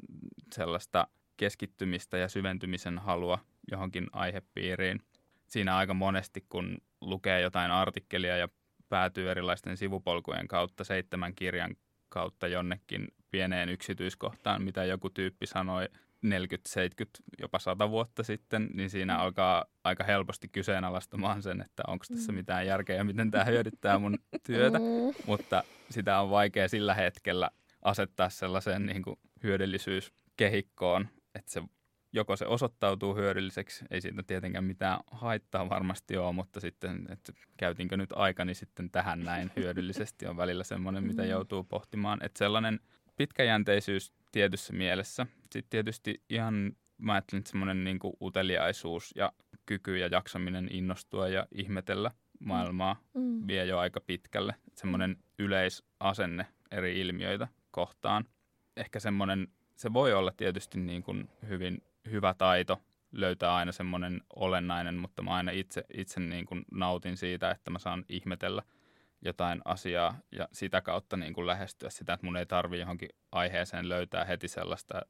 [0.54, 3.38] sellaista keskittymistä ja syventymisen halua
[3.70, 5.02] johonkin aihepiiriin.
[5.46, 8.48] Siinä aika monesti, kun lukee jotain artikkelia ja
[8.88, 11.76] päätyy erilaisten sivupolkujen kautta seitsemän kirjan
[12.08, 15.88] kautta jonnekin pieneen yksityiskohtaan, mitä joku tyyppi sanoi
[16.22, 19.20] 40, 70, jopa 100 vuotta sitten, niin siinä mm.
[19.20, 22.36] alkaa aika helposti kyseenalaistamaan sen, että onko tässä mm.
[22.36, 24.78] mitään järkeä ja miten tämä hyödyttää mun työtä.
[24.78, 24.84] Mm.
[25.26, 27.50] Mutta sitä on vaikea sillä hetkellä
[27.82, 31.62] asettaa sellaiseen niin kuin hyödyllisyyskehikkoon, että se
[32.12, 37.96] joko se osoittautuu hyödylliseksi, ei siitä tietenkään mitään haittaa varmasti ole, mutta sitten, että käytinkö
[37.96, 41.28] nyt aikani sitten tähän näin hyödyllisesti on välillä semmoinen, mitä mm.
[41.28, 42.18] joutuu pohtimaan.
[42.22, 42.80] Että sellainen
[43.16, 45.26] pitkäjänteisyys tietyssä mielessä.
[45.52, 49.32] Sitten tietysti ihan, mä ajattelen, että semmoinen niin uteliaisuus ja
[49.66, 53.46] kyky ja jaksaminen innostua ja ihmetellä maailmaa mm.
[53.46, 54.54] vie jo aika pitkälle.
[54.74, 58.24] Semmoinen yleisasenne eri ilmiöitä kohtaan.
[58.76, 64.94] Ehkä semmoinen, se voi olla tietysti niin kuin hyvin hyvä taito löytää aina semmoinen olennainen,
[64.94, 68.62] mutta mä aina itse, itse niin kuin nautin siitä, että mä saan ihmetellä
[69.24, 73.88] jotain asiaa ja sitä kautta niin kuin lähestyä sitä, että mun ei tarvi johonkin aiheeseen
[73.88, 75.02] löytää heti sellaista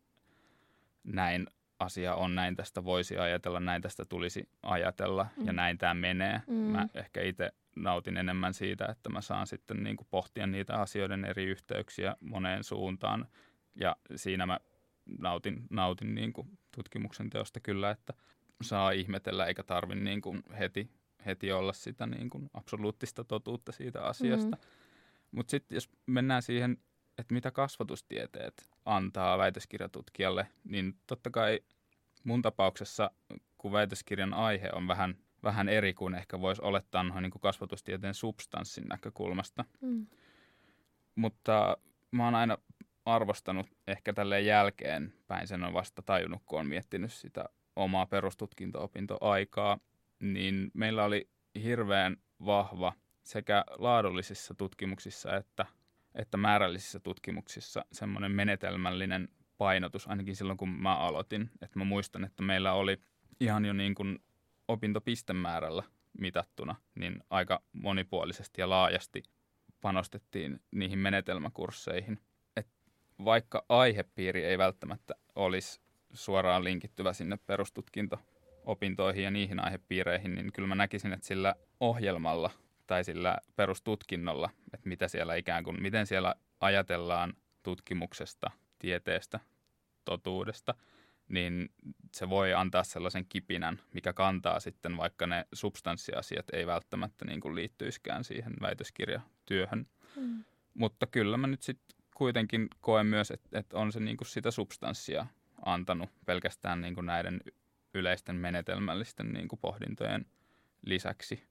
[1.05, 1.46] näin
[1.79, 5.46] asia on, näin tästä voisi ajatella, näin tästä tulisi ajatella mm.
[5.46, 6.42] ja näin tämä menee.
[6.46, 6.55] Mm.
[6.55, 11.24] Mä ehkä itse nautin enemmän siitä, että mä saan sitten niin kuin pohtia niitä asioiden
[11.24, 13.29] eri yhteyksiä moneen suuntaan
[13.76, 14.60] ja siinä mä
[15.18, 18.12] nautin, nautin niin kuin tutkimuksen teosta kyllä, että
[18.62, 20.90] saa ihmetellä eikä tarvi niin kuin heti,
[21.26, 24.56] heti olla sitä niin kuin absoluuttista totuutta siitä asiasta.
[24.56, 24.70] Mm-hmm.
[25.30, 26.78] Mutta sitten jos mennään siihen,
[27.18, 31.60] että mitä kasvatustieteet antaa väitöskirjatutkijalle, niin totta kai
[32.24, 33.10] mun tapauksessa,
[33.58, 38.14] kun väitöskirjan aihe on vähän, vähän eri kuin ehkä voisi olettaa noin niin kuin kasvatustieteen
[38.14, 39.64] substanssin näkökulmasta.
[39.80, 40.06] Mm.
[41.14, 41.76] Mutta
[42.10, 42.58] mä oon aina
[43.07, 47.45] arvostanut ehkä tälle jälkeen päin sen on vasta tajunnut, kun on miettinyt sitä
[47.77, 49.79] omaa perustutkinto-opintoaikaa,
[50.21, 51.31] niin meillä oli
[51.62, 52.16] hirveän
[52.47, 52.92] vahva
[53.23, 55.66] sekä laadullisissa tutkimuksissa että,
[56.14, 61.51] että määrällisissä tutkimuksissa semmoinen menetelmällinen painotus, ainakin silloin kun mä aloitin.
[61.62, 63.01] Että mä muistan, että meillä oli
[63.40, 64.19] ihan jo niin kuin
[64.69, 65.83] opintopistemäärällä
[66.19, 69.23] mitattuna, niin aika monipuolisesti ja laajasti
[69.81, 72.21] panostettiin niihin menetelmäkursseihin–
[73.24, 75.81] vaikka aihepiiri ei välttämättä olisi
[76.12, 82.50] suoraan linkittyvä sinne perustutkinto-opintoihin ja niihin aihepiireihin, niin kyllä mä näkisin, että sillä ohjelmalla
[82.87, 89.40] tai sillä perustutkinnolla, että mitä siellä ikään kuin, miten siellä ajatellaan tutkimuksesta, tieteestä,
[90.05, 90.74] totuudesta,
[91.29, 91.70] niin
[92.14, 97.55] se voi antaa sellaisen kipinän, mikä kantaa sitten, vaikka ne substanssiasiat ei välttämättä niin kuin
[97.55, 99.87] liittyiskään siihen väitöskirjatyöhön.
[100.16, 100.44] Mm.
[100.74, 104.50] Mutta kyllä mä nyt sitten kuitenkin koen myös, että, että on se niin kuin sitä
[104.50, 105.26] substanssia
[105.64, 107.40] antanut pelkästään niin kuin näiden
[107.94, 110.26] yleisten menetelmällisten niin kuin pohdintojen
[110.87, 111.42] lisäksi.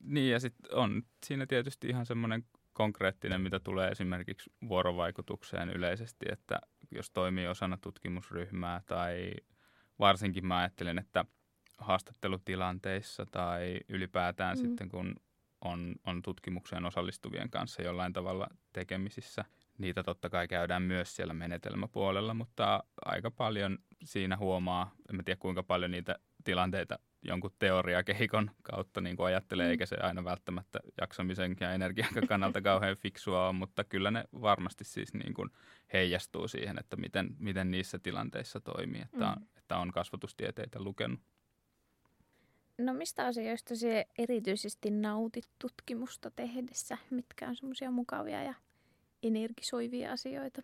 [0.00, 6.60] Niin ja sitten on siinä tietysti ihan semmoinen konkreettinen, mitä tulee esimerkiksi vuorovaikutukseen yleisesti, että
[6.90, 9.32] jos toimii osana tutkimusryhmää tai
[9.98, 11.24] varsinkin mä ajattelen, että
[11.78, 14.62] haastattelutilanteissa tai ylipäätään mm.
[14.62, 15.14] sitten kun
[15.60, 19.44] on, on tutkimukseen osallistuvien kanssa jollain tavalla tekemisissä.
[19.78, 25.62] Niitä totta kai käydään myös siellä menetelmäpuolella, mutta aika paljon siinä huomaa, en tiedä kuinka
[25.62, 29.70] paljon niitä tilanteita jonkun teoriakehikon kautta niin kuin ajattelee, mm.
[29.70, 34.84] eikä se aina välttämättä jaksamisen ja energian kannalta kauhean fiksua ole, mutta kyllä ne varmasti
[34.84, 35.50] siis niin kuin
[35.92, 39.46] heijastuu siihen, että miten, miten niissä tilanteissa toimii, että, mm.
[39.56, 41.20] että on kasvatustieteitä lukenut.
[42.80, 46.98] No mistä asioista se erityisesti nautit tutkimusta tehdessä?
[47.10, 48.54] Mitkä on semmoisia mukavia ja
[49.22, 50.62] energisoivia asioita?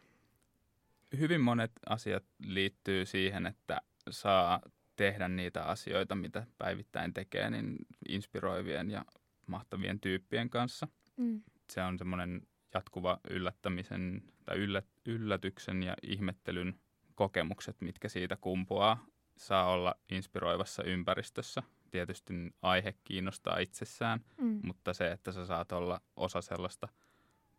[1.18, 4.60] Hyvin monet asiat liittyy siihen, että saa
[4.96, 7.76] tehdä niitä asioita, mitä päivittäin tekee, niin
[8.08, 9.04] inspiroivien ja
[9.46, 10.88] mahtavien tyyppien kanssa.
[11.16, 11.42] Mm.
[11.70, 12.42] Se on semmoinen
[12.74, 16.80] jatkuva yllättämisen tai yllät, yllätyksen ja ihmettelyn
[17.14, 19.06] kokemukset, mitkä siitä kumpuaa.
[19.36, 24.60] Saa olla inspiroivassa ympäristössä– tietysti aihe kiinnostaa itsessään, mm.
[24.62, 26.88] mutta se, että sä saat olla osa sellaista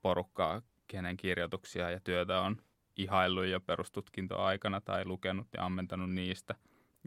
[0.01, 2.57] porukkaa, kenen kirjoituksia ja työtä on
[2.97, 6.55] ihaillut jo perustutkintoaikana tai lukenut ja ammentanut niistä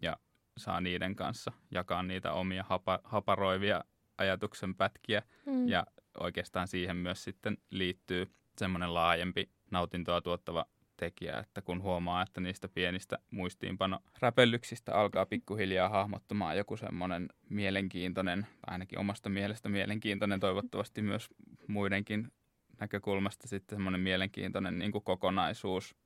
[0.02, 0.16] ja
[0.56, 3.84] saa niiden kanssa jakaa niitä omia hapa, haparoivia
[4.18, 5.68] ajatuksen pätkiä mm.
[5.68, 5.86] ja
[6.20, 8.26] oikeastaan siihen myös sitten liittyy
[8.58, 10.66] semmoinen laajempi nautintoa tuottava
[11.00, 18.98] tekijä, että kun huomaa, että niistä pienistä muistiinpano-räpellyksistä alkaa pikkuhiljaa hahmottumaan joku semmoinen mielenkiintoinen, ainakin
[18.98, 21.28] omasta mielestä mielenkiintoinen, toivottavasti myös
[21.66, 22.32] muidenkin
[22.80, 25.96] näkökulmasta sitten semmoinen mielenkiintoinen niin kuin kokonaisuus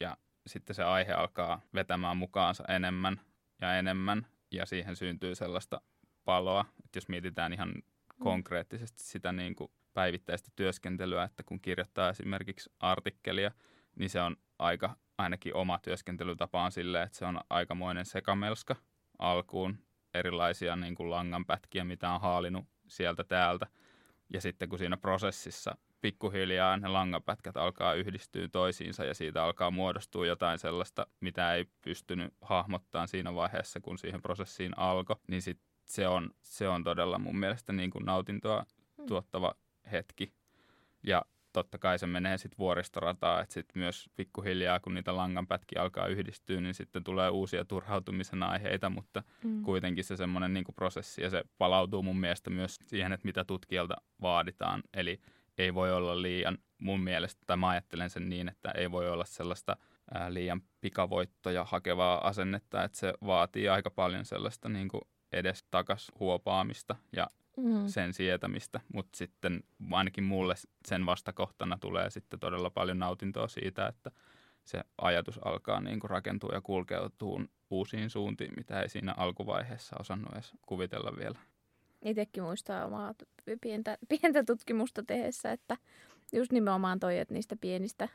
[0.00, 3.20] ja sitten se aihe alkaa vetämään mukaansa enemmän
[3.60, 5.80] ja enemmän ja siihen syntyy sellaista
[6.24, 7.82] paloa, että jos mietitään ihan mm.
[8.18, 13.50] konkreettisesti sitä niin kuin päivittäistä työskentelyä, että kun kirjoittaa esimerkiksi artikkelia,
[13.96, 18.76] niin se on aika, ainakin oma työskentelytapa on silleen, että se on aikamoinen sekamelska
[19.18, 19.78] alkuun,
[20.14, 23.66] erilaisia niin kuin langanpätkiä, mitä on haalinut sieltä täältä.
[24.32, 30.26] Ja sitten kun siinä prosessissa pikkuhiljaa ne langapätkät alkaa yhdistyä toisiinsa ja siitä alkaa muodostua
[30.26, 36.08] jotain sellaista, mitä ei pystynyt hahmottamaan siinä vaiheessa, kun siihen prosessiin alkoi, niin sit se,
[36.08, 38.64] on, se on todella mun mielestä niin kuin nautintoa
[38.98, 39.06] mm.
[39.06, 39.54] tuottava
[39.92, 40.32] hetki.
[41.02, 46.06] Ja totta kai se menee sitten vuoristorataa, että sitten myös pikkuhiljaa, kun niitä langanpätkiä alkaa
[46.06, 49.62] yhdistyä, niin sitten tulee uusia turhautumisen aiheita, mutta mm.
[49.62, 53.96] kuitenkin se semmoinen niin prosessi ja se palautuu mun mielestä myös siihen, että mitä tutkijalta
[54.22, 54.82] vaaditaan.
[54.94, 55.20] Eli
[55.58, 59.24] ei voi olla liian mun mielestä, tai mä ajattelen sen niin, että ei voi olla
[59.24, 59.76] sellaista
[60.14, 66.12] ää, liian pikavoittoja hakevaa asennetta, että se vaatii aika paljon sellaista niin kuin edes takas
[66.20, 67.86] huopaamista ja mm.
[67.86, 70.54] sen sietämistä, mutta sitten ainakin mulle
[70.86, 74.10] sen vastakohtana tulee sitten todella paljon nautintoa siitä, että
[74.64, 80.32] se ajatus alkaa niin kuin rakentua ja kulkeutuu uusiin suuntiin, mitä ei siinä alkuvaiheessa osannut
[80.32, 81.38] edes kuvitella vielä.
[82.04, 83.14] Itsekin muistaa omaa
[83.60, 85.76] pientä, pientä tutkimusta tehdessä, että
[86.32, 88.08] just nimenomaan toi, että niistä pienistä.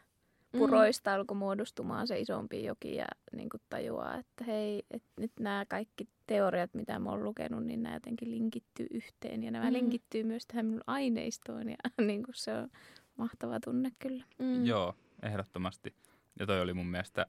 [0.52, 1.16] Puroista mm.
[1.16, 6.08] alkoi muodostumaan se isompi joki ja niin kuin tajuaa, että hei, että nyt nämä kaikki
[6.28, 9.74] teoriat, mitä mä oon lukenut, niin nämä jotenkin linkittyy yhteen ja nämä mm.
[9.74, 11.76] linkittyy myös tähän minun aineistoon ja
[12.08, 12.70] niin kuin se on
[13.18, 14.24] mahtava tunne kyllä.
[14.40, 14.66] Mm.
[14.66, 15.96] Joo, ehdottomasti.
[16.40, 17.26] Ja toi oli mun mielestä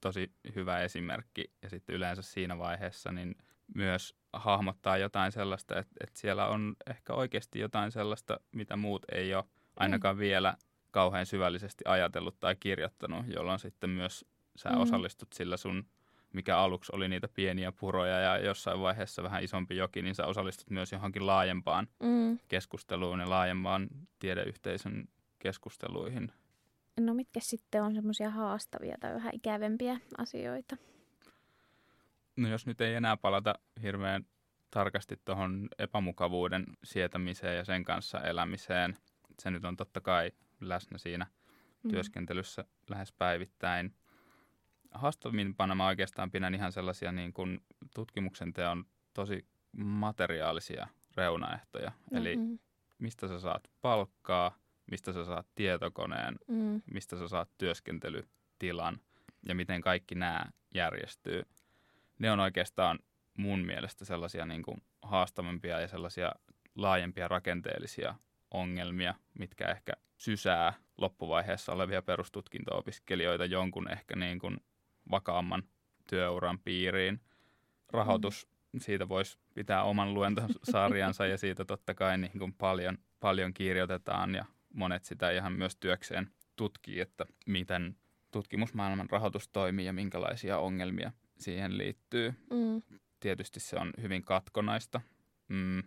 [0.00, 3.34] tosi hyvä esimerkki ja sitten yleensä siinä vaiheessa niin
[3.74, 9.34] myös hahmottaa jotain sellaista, että, että siellä on ehkä oikeasti jotain sellaista, mitä muut ei
[9.34, 9.44] ole
[9.76, 10.20] ainakaan mm.
[10.20, 10.54] vielä
[10.94, 14.24] kauhean syvällisesti ajatellut tai kirjoittanut, jolloin sitten myös
[14.56, 14.80] sä mm.
[14.80, 15.84] osallistut sillä sun,
[16.32, 20.70] mikä aluksi oli niitä pieniä puroja ja jossain vaiheessa vähän isompi joki, niin sä osallistut
[20.70, 22.38] myös johonkin laajempaan mm.
[22.48, 26.32] keskusteluun ja laajempaan tiedeyhteisön keskusteluihin.
[27.00, 30.76] No mitkä sitten on semmoisia haastavia tai vähän ikävempiä asioita?
[32.36, 34.26] No jos nyt ei enää palata hirveän
[34.70, 38.96] tarkasti tuohon epämukavuuden sietämiseen ja sen kanssa elämiseen.
[39.42, 40.32] Se nyt on totta kai
[40.68, 41.26] läsnä siinä
[41.82, 41.90] mm.
[41.90, 43.94] työskentelyssä lähes päivittäin.
[44.90, 47.60] Haastavimpana mä oikeastaan pidän ihan sellaisia niin kuin
[47.94, 49.46] tutkimuksen teon tosi
[49.76, 51.90] materiaalisia reunaehtoja.
[51.90, 52.16] Mm-hmm.
[52.16, 52.36] Eli
[52.98, 54.58] mistä sä saat palkkaa,
[54.90, 56.82] mistä sä saat tietokoneen, mm.
[56.92, 59.00] mistä sä saat työskentelytilan
[59.48, 61.42] ja miten kaikki nämä järjestyy.
[62.18, 62.98] Ne on oikeastaan
[63.38, 66.32] mun mielestä sellaisia niin kuin haastavampia ja sellaisia
[66.74, 68.14] laajempia rakenteellisia
[68.54, 74.56] ongelmia, mitkä ehkä sysää loppuvaiheessa olevia perustutkinto-opiskelijoita jonkun ehkä niin kuin
[75.10, 75.62] vakaamman
[76.06, 77.20] työuran piiriin.
[77.90, 78.80] Rahoitus, mm.
[78.80, 84.44] siitä voisi pitää oman luentosarjansa ja siitä totta kai niin kuin paljon, paljon kirjoitetaan ja
[84.74, 87.96] monet sitä ihan myös työkseen tutkii, että miten
[88.30, 92.34] tutkimusmaailman rahoitus toimii ja minkälaisia ongelmia siihen liittyy.
[92.50, 92.82] Mm.
[93.20, 95.00] Tietysti se on hyvin katkonaista.
[95.48, 95.82] Mm,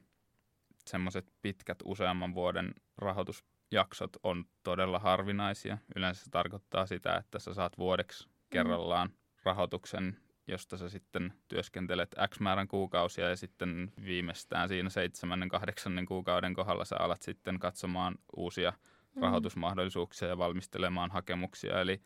[0.87, 5.77] semmoiset pitkät useamman vuoden rahoitusjaksot on todella harvinaisia.
[5.95, 8.33] Yleensä se tarkoittaa sitä, että sä saat vuodeksi mm.
[8.49, 9.09] kerrallaan
[9.43, 16.53] rahoituksen, josta sä sitten työskentelet X määrän kuukausia ja sitten viimeistään siinä seitsemännen, kahdeksannen kuukauden
[16.53, 18.73] kohdalla sä alat sitten katsomaan uusia
[19.15, 19.21] mm.
[19.21, 21.81] rahoitusmahdollisuuksia ja valmistelemaan hakemuksia.
[21.81, 22.01] Eli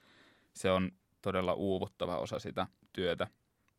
[0.54, 0.92] se on
[1.22, 3.28] todella uuvuttava osa sitä työtä.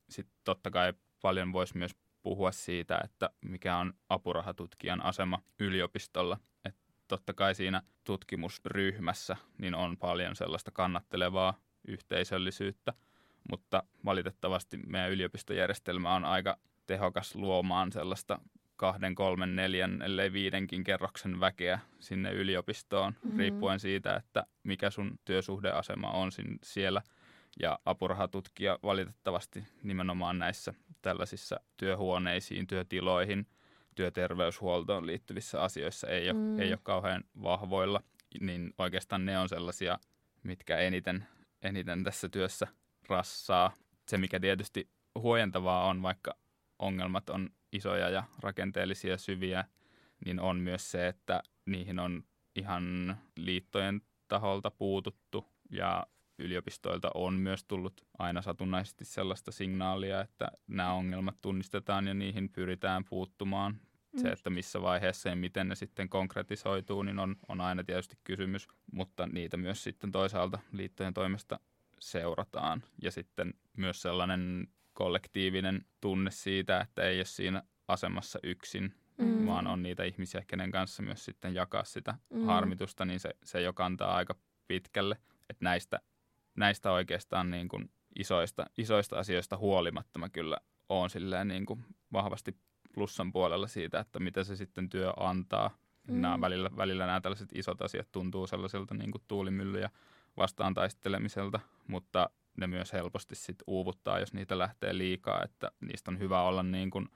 [0.08, 6.38] Sitten totta kai paljon voisi myös puhua siitä, että mikä on apurahatutkijan asema yliopistolla.
[6.64, 6.76] Et
[7.08, 11.54] totta kai siinä tutkimusryhmässä niin on paljon sellaista kannattelevaa
[11.88, 12.92] yhteisöllisyyttä,
[13.50, 18.40] mutta valitettavasti meidän yliopistojärjestelmä on aika tehokas luomaan sellaista
[18.76, 23.38] kahden, kolmen, neljän, ellei viidenkin kerroksen väkeä sinne yliopistoon, mm-hmm.
[23.38, 26.30] riippuen siitä, että mikä sun työsuhdeasema on
[26.62, 27.02] siellä–
[27.60, 33.46] ja apurahatutkija valitettavasti nimenomaan näissä tällaisissa työhuoneisiin, työtiloihin,
[33.94, 36.60] työterveyshuoltoon liittyvissä asioissa ei ole, mm.
[36.60, 38.02] ei ole kauhean vahvoilla.
[38.40, 39.98] niin oikeastaan ne on sellaisia,
[40.42, 41.26] mitkä eniten,
[41.62, 42.66] eniten tässä työssä
[43.08, 43.72] rassaa.
[44.08, 44.88] Se, mikä tietysti
[45.18, 46.36] huojentavaa on, vaikka
[46.78, 49.64] ongelmat on isoja ja rakenteellisia syviä,
[50.24, 52.24] niin on myös se, että niihin on
[52.56, 56.06] ihan liittojen taholta puututtu ja
[56.42, 63.04] yliopistoilta on myös tullut aina satunnaisesti sellaista signaalia, että nämä ongelmat tunnistetaan ja niihin pyritään
[63.04, 63.80] puuttumaan.
[64.16, 68.68] Se, että missä vaiheessa ja miten ne sitten konkretisoituu, niin on, on aina tietysti kysymys,
[68.92, 71.60] mutta niitä myös sitten toisaalta liittojen toimesta
[72.00, 72.82] seurataan.
[73.02, 79.46] Ja sitten myös sellainen kollektiivinen tunne siitä, että ei ole siinä asemassa yksin, mm.
[79.46, 82.44] vaan on niitä ihmisiä, kenen kanssa myös sitten jakaa sitä mm.
[82.44, 84.34] harmitusta, niin se, se jo kantaa aika
[84.68, 85.16] pitkälle.
[85.50, 86.00] Että näistä,
[86.56, 90.56] näistä oikeastaan niin kuin isoista, isoista asioista huolimatta mä kyllä
[90.88, 92.56] oon silleen niin kuin vahvasti
[92.94, 95.70] plussan puolella siitä, että mitä se sitten työ antaa.
[96.08, 96.20] Mm.
[96.20, 99.90] Nämä välillä, välillä nämä tällaiset isot asiat tuntuu sellaiselta niin kuin tuulimyllyjä
[100.36, 106.18] vastaan taistelemiselta, mutta ne myös helposti sit uuvuttaa, jos niitä lähtee liikaa, että niistä on
[106.18, 107.08] hyvä olla niin kuin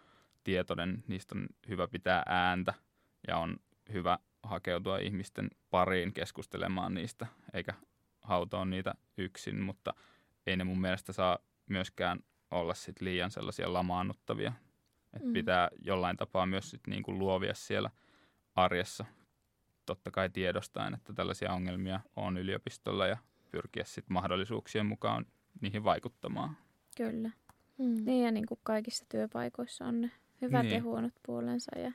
[0.45, 2.75] tietoinen, niistä on hyvä pitää ääntä
[3.29, 3.57] ja on
[3.93, 7.75] hyvä hakeutua ihmisten pariin keskustelemaan niistä, eikä
[8.27, 9.95] hautoa niitä yksin, mutta
[10.47, 12.19] ei ne mun mielestä saa myöskään
[12.51, 14.53] olla sit liian sellaisia lamaannuttavia.
[15.17, 15.33] Et mm.
[15.33, 17.91] Pitää jollain tapaa myös sit niin kuin luovia siellä
[18.55, 19.05] arjessa,
[19.87, 23.17] totta kai tiedostaen, että tällaisia ongelmia on yliopistolla ja
[23.51, 25.27] pyrkiä sitten mahdollisuuksien mukaan
[25.61, 26.57] niihin vaikuttamaan.
[26.97, 27.31] Kyllä.
[27.79, 28.05] Mm.
[28.05, 30.11] Niin ja niin kuin kaikissa työpaikoissa on ne
[30.43, 30.75] hyvät niin.
[30.75, 31.93] ja huonot puolensa ja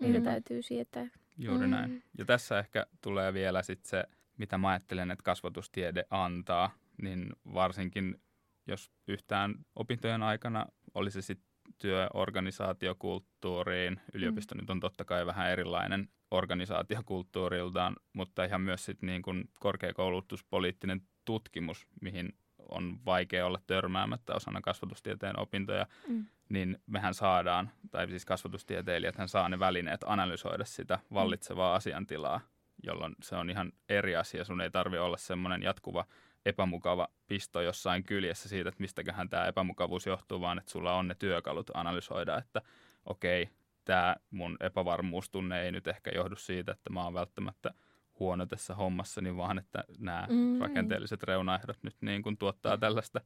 [0.00, 0.24] niitä mm.
[0.24, 1.08] täytyy sietää.
[1.38, 1.70] Juuri mm.
[1.70, 2.02] näin.
[2.18, 4.04] Ja tässä ehkä tulee vielä sitten se,
[4.42, 6.70] mitä mä ajattelen, että kasvatustiede antaa,
[7.02, 8.20] niin varsinkin
[8.66, 14.00] jos yhtään opintojen aikana olisi sitten työ organisaatiokulttuuriin.
[14.14, 14.60] Yliopisto mm.
[14.60, 21.86] nyt on totta kai vähän erilainen organisaatiokulttuuriltaan, mutta ihan myös sit niin kuin korkeakoulutuspoliittinen tutkimus,
[22.00, 22.32] mihin
[22.68, 26.26] on vaikea olla törmäämättä osana kasvatustieteen opintoja, mm.
[26.48, 32.40] niin mehän saadaan, tai siis kasvatustieteilijät hän saa ne välineet analysoida sitä vallitsevaa asiantilaa,
[32.82, 34.44] jolloin se on ihan eri asia.
[34.44, 36.04] Sun ei tarvi olla semmoinen jatkuva
[36.46, 41.14] epämukava pisto jossain kyljessä siitä, että mistäköhän tämä epämukavuus johtuu, vaan että sulla on ne
[41.14, 42.62] työkalut analysoida, että
[43.04, 43.48] okei,
[43.84, 47.74] tämä mun epävarmuustunne ei nyt ehkä johdu siitä, että mä oon välttämättä
[48.18, 50.60] huono tässä hommassa, niin vaan että nämä mm.
[50.60, 53.20] rakenteelliset reunaehdot nyt niin kuin tuottaa tällaista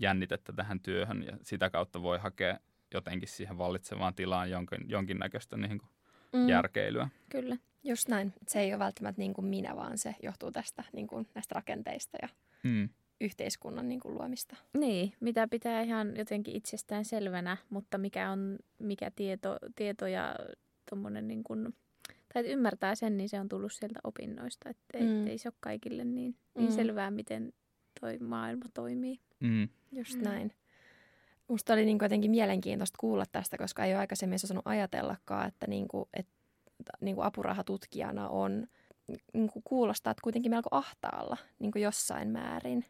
[0.00, 2.58] jännitettä tähän työhön ja sitä kautta voi hakea
[2.94, 5.90] jotenkin siihen vallitsevaan tilaan jonkin, jonkinnäköistä niin kuin
[6.32, 6.48] mm.
[6.48, 7.08] järkeilyä.
[7.28, 7.56] Kyllä.
[7.84, 8.32] Just näin.
[8.48, 12.18] Se ei ole välttämättä niin kuin minä, vaan se johtuu tästä niin kuin näistä rakenteista
[12.22, 12.28] ja
[12.62, 12.88] mm.
[13.20, 14.56] yhteiskunnan niin kuin luomista.
[14.78, 20.36] Niin, mitä pitää ihan jotenkin itsestään selvänä, mutta mikä on mikä tieto, tieto ja
[20.90, 21.74] tuommoinen niin kuin,
[22.34, 24.68] tai että ymmärtää sen, niin se on tullut sieltä opinnoista.
[24.68, 25.26] Että ei, mm.
[25.26, 26.74] ei se ole kaikille niin, niin mm.
[26.74, 27.52] selvää, miten
[28.00, 29.20] toi maailma toimii.
[29.40, 29.68] Mm.
[29.92, 30.22] Just mm.
[30.22, 30.52] näin.
[31.48, 35.88] Musta oli niin jotenkin mielenkiintoista kuulla tästä, koska ei ole aikaisemmin osannut ajatellakaan, että, niin
[35.88, 36.32] kuin, että
[37.00, 38.66] niin kuin apurahatutkijana on,
[39.32, 42.84] niin kuin kuulostaa, että kuitenkin melko ahtaalla niin kuin jossain määrin.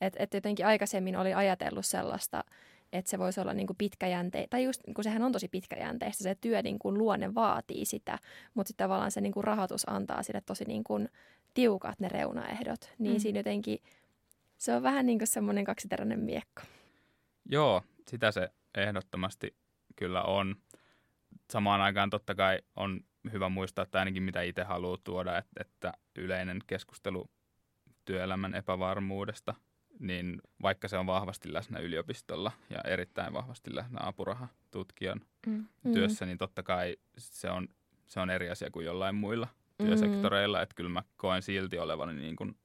[0.00, 2.44] Että et jotenkin aikaisemmin oli ajatellut sellaista,
[2.92, 6.34] että se voisi olla niin kuin pitkäjänteistä, tai just kun sehän on tosi pitkäjänteistä, se
[6.34, 8.18] työ niin kuin luonne vaatii sitä,
[8.54, 11.08] mutta sitten tavallaan se niin kuin rahoitus antaa sille tosi niin kuin
[11.54, 13.20] tiukat ne reunaehdot, niin mm.
[13.20, 13.78] siinä jotenkin
[14.58, 16.62] se on vähän niin kuin semmoinen kaksiteräinen miekka.
[17.48, 19.56] Joo, sitä se ehdottomasti
[19.96, 20.56] kyllä on.
[21.50, 23.00] Samaan aikaan totta kai on
[23.32, 27.30] hyvä muistaa, että ainakin mitä itse haluaa tuoda, että, että yleinen keskustelu
[28.04, 29.54] työelämän epävarmuudesta,
[29.98, 35.66] niin vaikka se on vahvasti läsnä yliopistolla ja erittäin vahvasti läsnä apurahatutkijan mm.
[35.92, 37.68] työssä, niin totta kai se on,
[38.06, 39.86] se on eri asia kuin jollain muilla mm.
[39.86, 40.62] työsektoreilla.
[40.62, 42.56] Että kyllä mä koen silti olevani niin kuin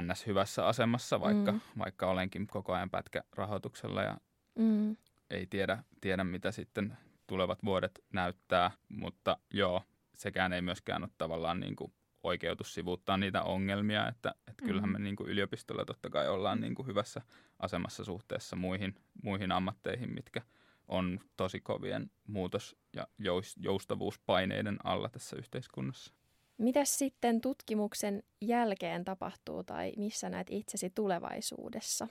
[0.00, 0.26] ns.
[0.26, 1.60] hyvässä asemassa, vaikka, mm.
[1.78, 4.18] vaikka olenkin koko ajan pätkärahoituksella ja
[4.58, 4.96] mm.
[5.30, 8.70] ei tiedä, tiedä, mitä sitten tulevat vuodet näyttää.
[8.88, 9.82] Mutta joo,
[10.14, 11.92] sekään ei myöskään ole tavallaan niin kuin
[12.22, 15.04] oikeutus sivuuttaa niitä ongelmia, että, että kyllähän me mm.
[15.04, 17.22] niin kuin yliopistolla totta kai ollaan niin kuin hyvässä
[17.58, 20.42] asemassa suhteessa muihin, muihin ammatteihin, mitkä
[20.88, 23.08] on tosi kovien muutos- ja
[23.56, 26.14] joustavuuspaineiden alla tässä yhteiskunnassa.
[26.58, 32.08] Mitäs sitten tutkimuksen jälkeen tapahtuu tai missä näet itsesi tulevaisuudessa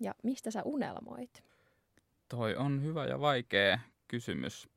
[0.00, 1.49] ja mistä sä unelmoit?
[2.30, 3.78] Toi on hyvä ja vaikea
[4.08, 4.68] kysymys.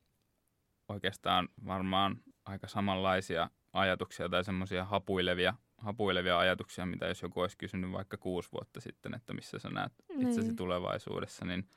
[0.88, 7.92] Oikeastaan varmaan aika samanlaisia ajatuksia tai semmoisia hapuilevia, hapuilevia ajatuksia, mitä jos joku olisi kysynyt
[7.92, 10.56] vaikka kuusi vuotta sitten, että missä sä näet itsesi niin.
[10.56, 11.68] tulevaisuudessa, niin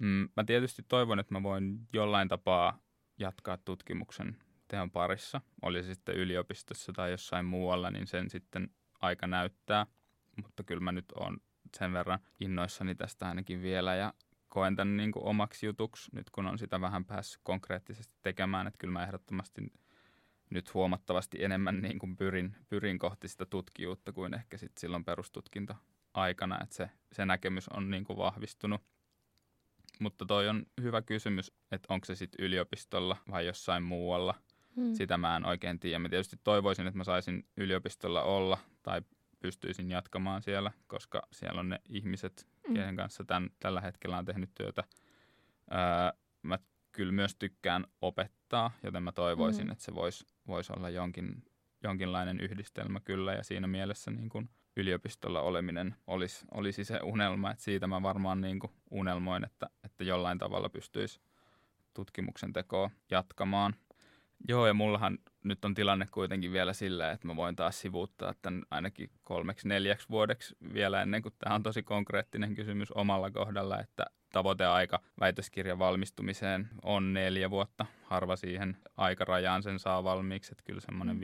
[0.00, 2.78] mm, mä tietysti toivon, että mä voin jollain tapaa
[3.18, 4.36] jatkaa tutkimuksen
[4.68, 8.70] teon parissa, oli se sitten yliopistossa tai jossain muualla, niin sen sitten
[9.00, 9.86] aika näyttää.
[10.42, 11.36] Mutta kyllä mä nyt oon
[11.76, 14.14] sen verran innoissani tästä ainakin vielä ja
[14.52, 18.78] koen tämän niin kuin omaksi jutuksi, nyt kun on sitä vähän päässyt konkreettisesti tekemään, että
[18.78, 19.72] kyllä mä ehdottomasti
[20.50, 25.74] nyt huomattavasti enemmän niin kuin pyrin, pyrin kohti sitä tutkijuutta kuin ehkä sit silloin perustutkinto
[26.14, 28.80] aikana, että se, se näkemys on niin kuin vahvistunut.
[30.00, 34.34] Mutta toi on hyvä kysymys, että onko se sitten yliopistolla vai jossain muualla.
[34.76, 34.94] Hmm.
[34.94, 35.98] Sitä mä en oikein tiedä.
[35.98, 39.02] Mä tietysti toivoisin, että mä saisin yliopistolla olla tai
[39.40, 42.74] pystyisin jatkamaan siellä, koska siellä on ne ihmiset, mm.
[42.74, 44.84] kenen kanssa tämän, tällä hetkellä on tehnyt työtä.
[45.72, 46.58] Öö, mä
[46.92, 49.72] kyllä myös tykkään opettaa, joten mä toivoisin, mm.
[49.72, 51.44] että se voisi vois olla jonkin,
[51.82, 57.64] jonkinlainen yhdistelmä kyllä, ja siinä mielessä niin kun yliopistolla oleminen olisi, olisi se unelma, että
[57.64, 61.20] siitä mä varmaan niin kuin unelmoin, että, että jollain tavalla pystyisi
[61.94, 63.74] tutkimuksen tekoa jatkamaan.
[64.48, 68.62] Joo, ja mullahan nyt on tilanne kuitenkin vielä sillä, että mä voin taas sivuuttaa tämän
[68.70, 74.06] ainakin kolmeksi neljäksi vuodeksi vielä ennen kuin tämä on tosi konkreettinen kysymys omalla kohdalla, että
[74.32, 77.86] tavoiteaika väitöskirjan valmistumiseen on neljä vuotta.
[78.04, 81.20] Harva siihen aikarajaan sen saa valmiiksi, että kyllä semmoinen 5-6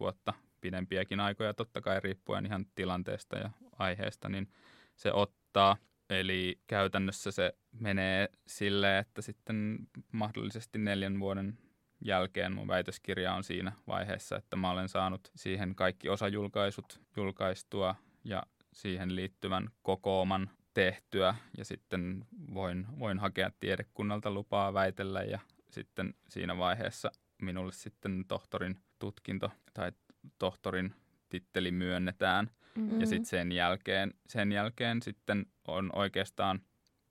[0.00, 4.48] vuotta pidempiäkin aikoja totta kai riippuen ihan tilanteesta ja aiheesta, niin
[4.96, 5.76] se ottaa.
[6.10, 9.78] Eli käytännössä se menee sille, että sitten
[10.12, 11.58] mahdollisesti neljän vuoden
[12.04, 17.94] jälkeen mun väitöskirja on siinä vaiheessa, että mä olen saanut siihen kaikki osajulkaisut julkaistua
[18.24, 18.42] ja
[18.72, 22.24] siihen liittyvän kokooman tehtyä ja sitten
[22.54, 25.38] voin, voin hakea tiedekunnalta lupaa väitellä ja
[25.70, 29.92] sitten siinä vaiheessa minulle sitten tohtorin tutkinto tai
[30.38, 30.94] tohtorin
[31.28, 33.00] titteli myönnetään mm-hmm.
[33.00, 36.60] ja sitten sen jälkeen, sen jälkeen sitten on oikeastaan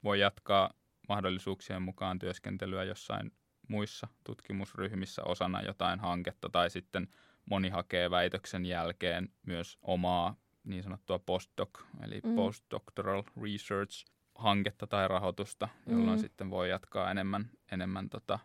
[0.03, 0.73] voi jatkaa
[1.09, 3.31] mahdollisuuksien mukaan työskentelyä jossain
[3.67, 7.07] muissa tutkimusryhmissä osana jotain hanketta tai sitten
[7.45, 11.69] moni hakee väitöksen jälkeen myös omaa niin sanottua postdoc,
[12.03, 12.35] eli mm.
[12.35, 14.05] postdoctoral research
[14.35, 16.21] hanketta tai rahoitusta, jolloin mm.
[16.21, 18.39] sitten voi jatkaa enemmän, enemmän tota,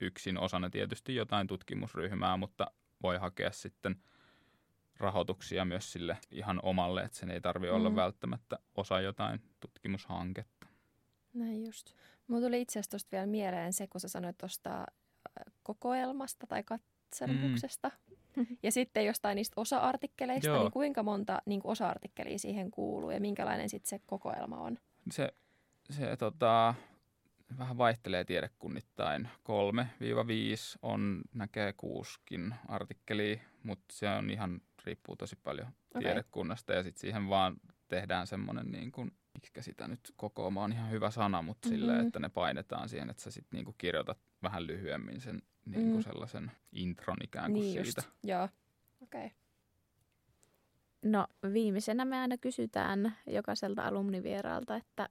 [0.00, 2.70] yksin osana tietysti jotain tutkimusryhmää, mutta
[3.02, 3.96] voi hakea sitten
[4.96, 7.76] rahoituksia myös sille ihan omalle, että sen ei tarvitse mm.
[7.76, 10.66] olla välttämättä osa jotain tutkimushanketta.
[11.34, 11.94] Näin just.
[12.32, 17.90] Mulla tuli itse asiassa vielä mieleen se, kun sä sanoit tuosta äh, kokoelmasta tai katselmuksesta.
[18.36, 18.46] Mm.
[18.62, 20.62] Ja sitten jostain niistä osa-artikkeleista, Joo.
[20.62, 24.78] niin kuinka monta niin kuin osa-artikkelia siihen kuuluu ja minkälainen sitten se kokoelma on?
[25.10, 25.32] Se,
[25.90, 26.74] se tota,
[27.58, 29.28] vähän vaihtelee tiedekunnittain.
[29.42, 36.02] Kolme viiva viisi on, näkee kuuskin artikkelia, mutta se on ihan, riippuu tosi paljon okay.
[36.02, 37.56] tiedekunnasta ja sitten siihen vaan
[37.88, 41.80] tehdään semmoinen niin kuin miksi sitä nyt kokoama on ihan hyvä sana, mutta mm-hmm.
[41.80, 46.02] silleen, että ne painetaan siihen, että sä sitten niinku kirjoitat vähän lyhyemmin sen niinku mm.
[46.02, 48.02] sellaisen intron ikään kuin niin siitä.
[48.06, 48.18] Just.
[48.22, 48.48] Joo,
[49.02, 49.26] okei.
[49.26, 49.30] Okay.
[51.02, 55.08] No viimeisenä me aina kysytään jokaiselta alumnivieraalta, että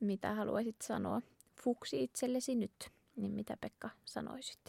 [0.00, 1.22] mitä haluaisit sanoa
[1.62, 4.60] fuksi itsellesi nyt, niin mitä Pekka sanoisit?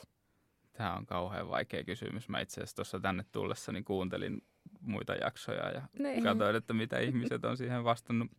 [0.73, 2.29] Tämä on kauhean vaikea kysymys.
[2.29, 4.41] Mä itse asiassa tuossa tänne tullessani kuuntelin
[4.81, 6.23] muita jaksoja ja niin.
[6.23, 8.31] katsoin, että mitä ihmiset on siihen vastannut.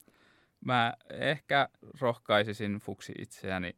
[0.65, 1.69] Mä ehkä
[2.01, 3.77] rohkaisisin fuksi itseäni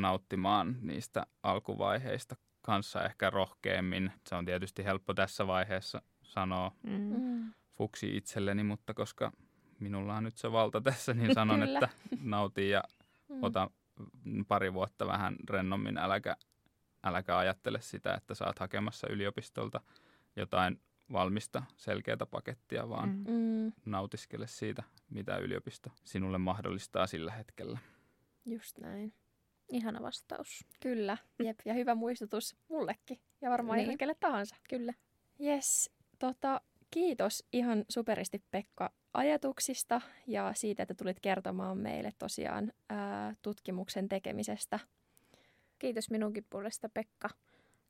[0.00, 4.12] nauttimaan niistä alkuvaiheista kanssa ehkä rohkeammin.
[4.26, 7.52] Se on tietysti helppo tässä vaiheessa sanoa mm.
[7.72, 9.32] fuksi itselleni, mutta koska
[9.80, 11.88] minulla on nyt se valta tässä, niin sanon, että
[12.20, 12.82] nauti ja
[13.28, 13.42] mm.
[13.42, 13.70] ota
[14.48, 15.98] pari vuotta vähän rennommin.
[15.98, 16.36] Äläkä,
[17.02, 19.80] äläkä ajattele sitä, että saat hakemassa yliopistolta
[20.36, 20.80] jotain
[21.12, 23.32] valmista selkeätä pakettia, vaan mm.
[23.32, 23.72] mm.
[23.84, 27.78] nautiskele siitä, mitä yliopisto sinulle mahdollistaa sillä hetkellä.
[28.44, 29.12] Just näin.
[29.68, 30.66] Ihana vastaus.
[30.80, 31.58] Kyllä, jep.
[31.64, 33.98] Ja hyvä muistutus mullekin ja varmaan niin.
[33.98, 34.56] kelle tahansa.
[34.68, 34.94] Kyllä.
[35.40, 43.34] Yes, tota, kiitos ihan superisti Pekka ajatuksista ja siitä, että tulit kertomaan meille tosiaan ää,
[43.42, 44.78] tutkimuksen tekemisestä.
[45.78, 47.28] Kiitos minunkin puolesta Pekka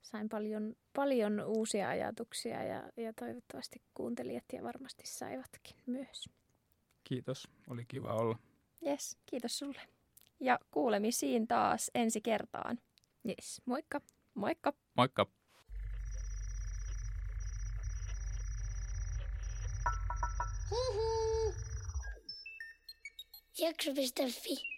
[0.04, 6.28] sain paljon, paljon uusia ajatuksia ja, ja toivottavasti kuuntelijat ja varmasti saivatkin myös.
[7.04, 8.38] Kiitos, oli kiva olla.
[8.86, 9.80] Yes, kiitos sulle.
[10.40, 12.78] Ja kuulemisiin taas ensi kertaan.
[13.28, 14.00] Yes, moikka.
[14.34, 14.72] Moikka.
[14.94, 15.26] Moikka.
[20.70, 21.54] Hihi.
[23.58, 24.73] Jakso.fi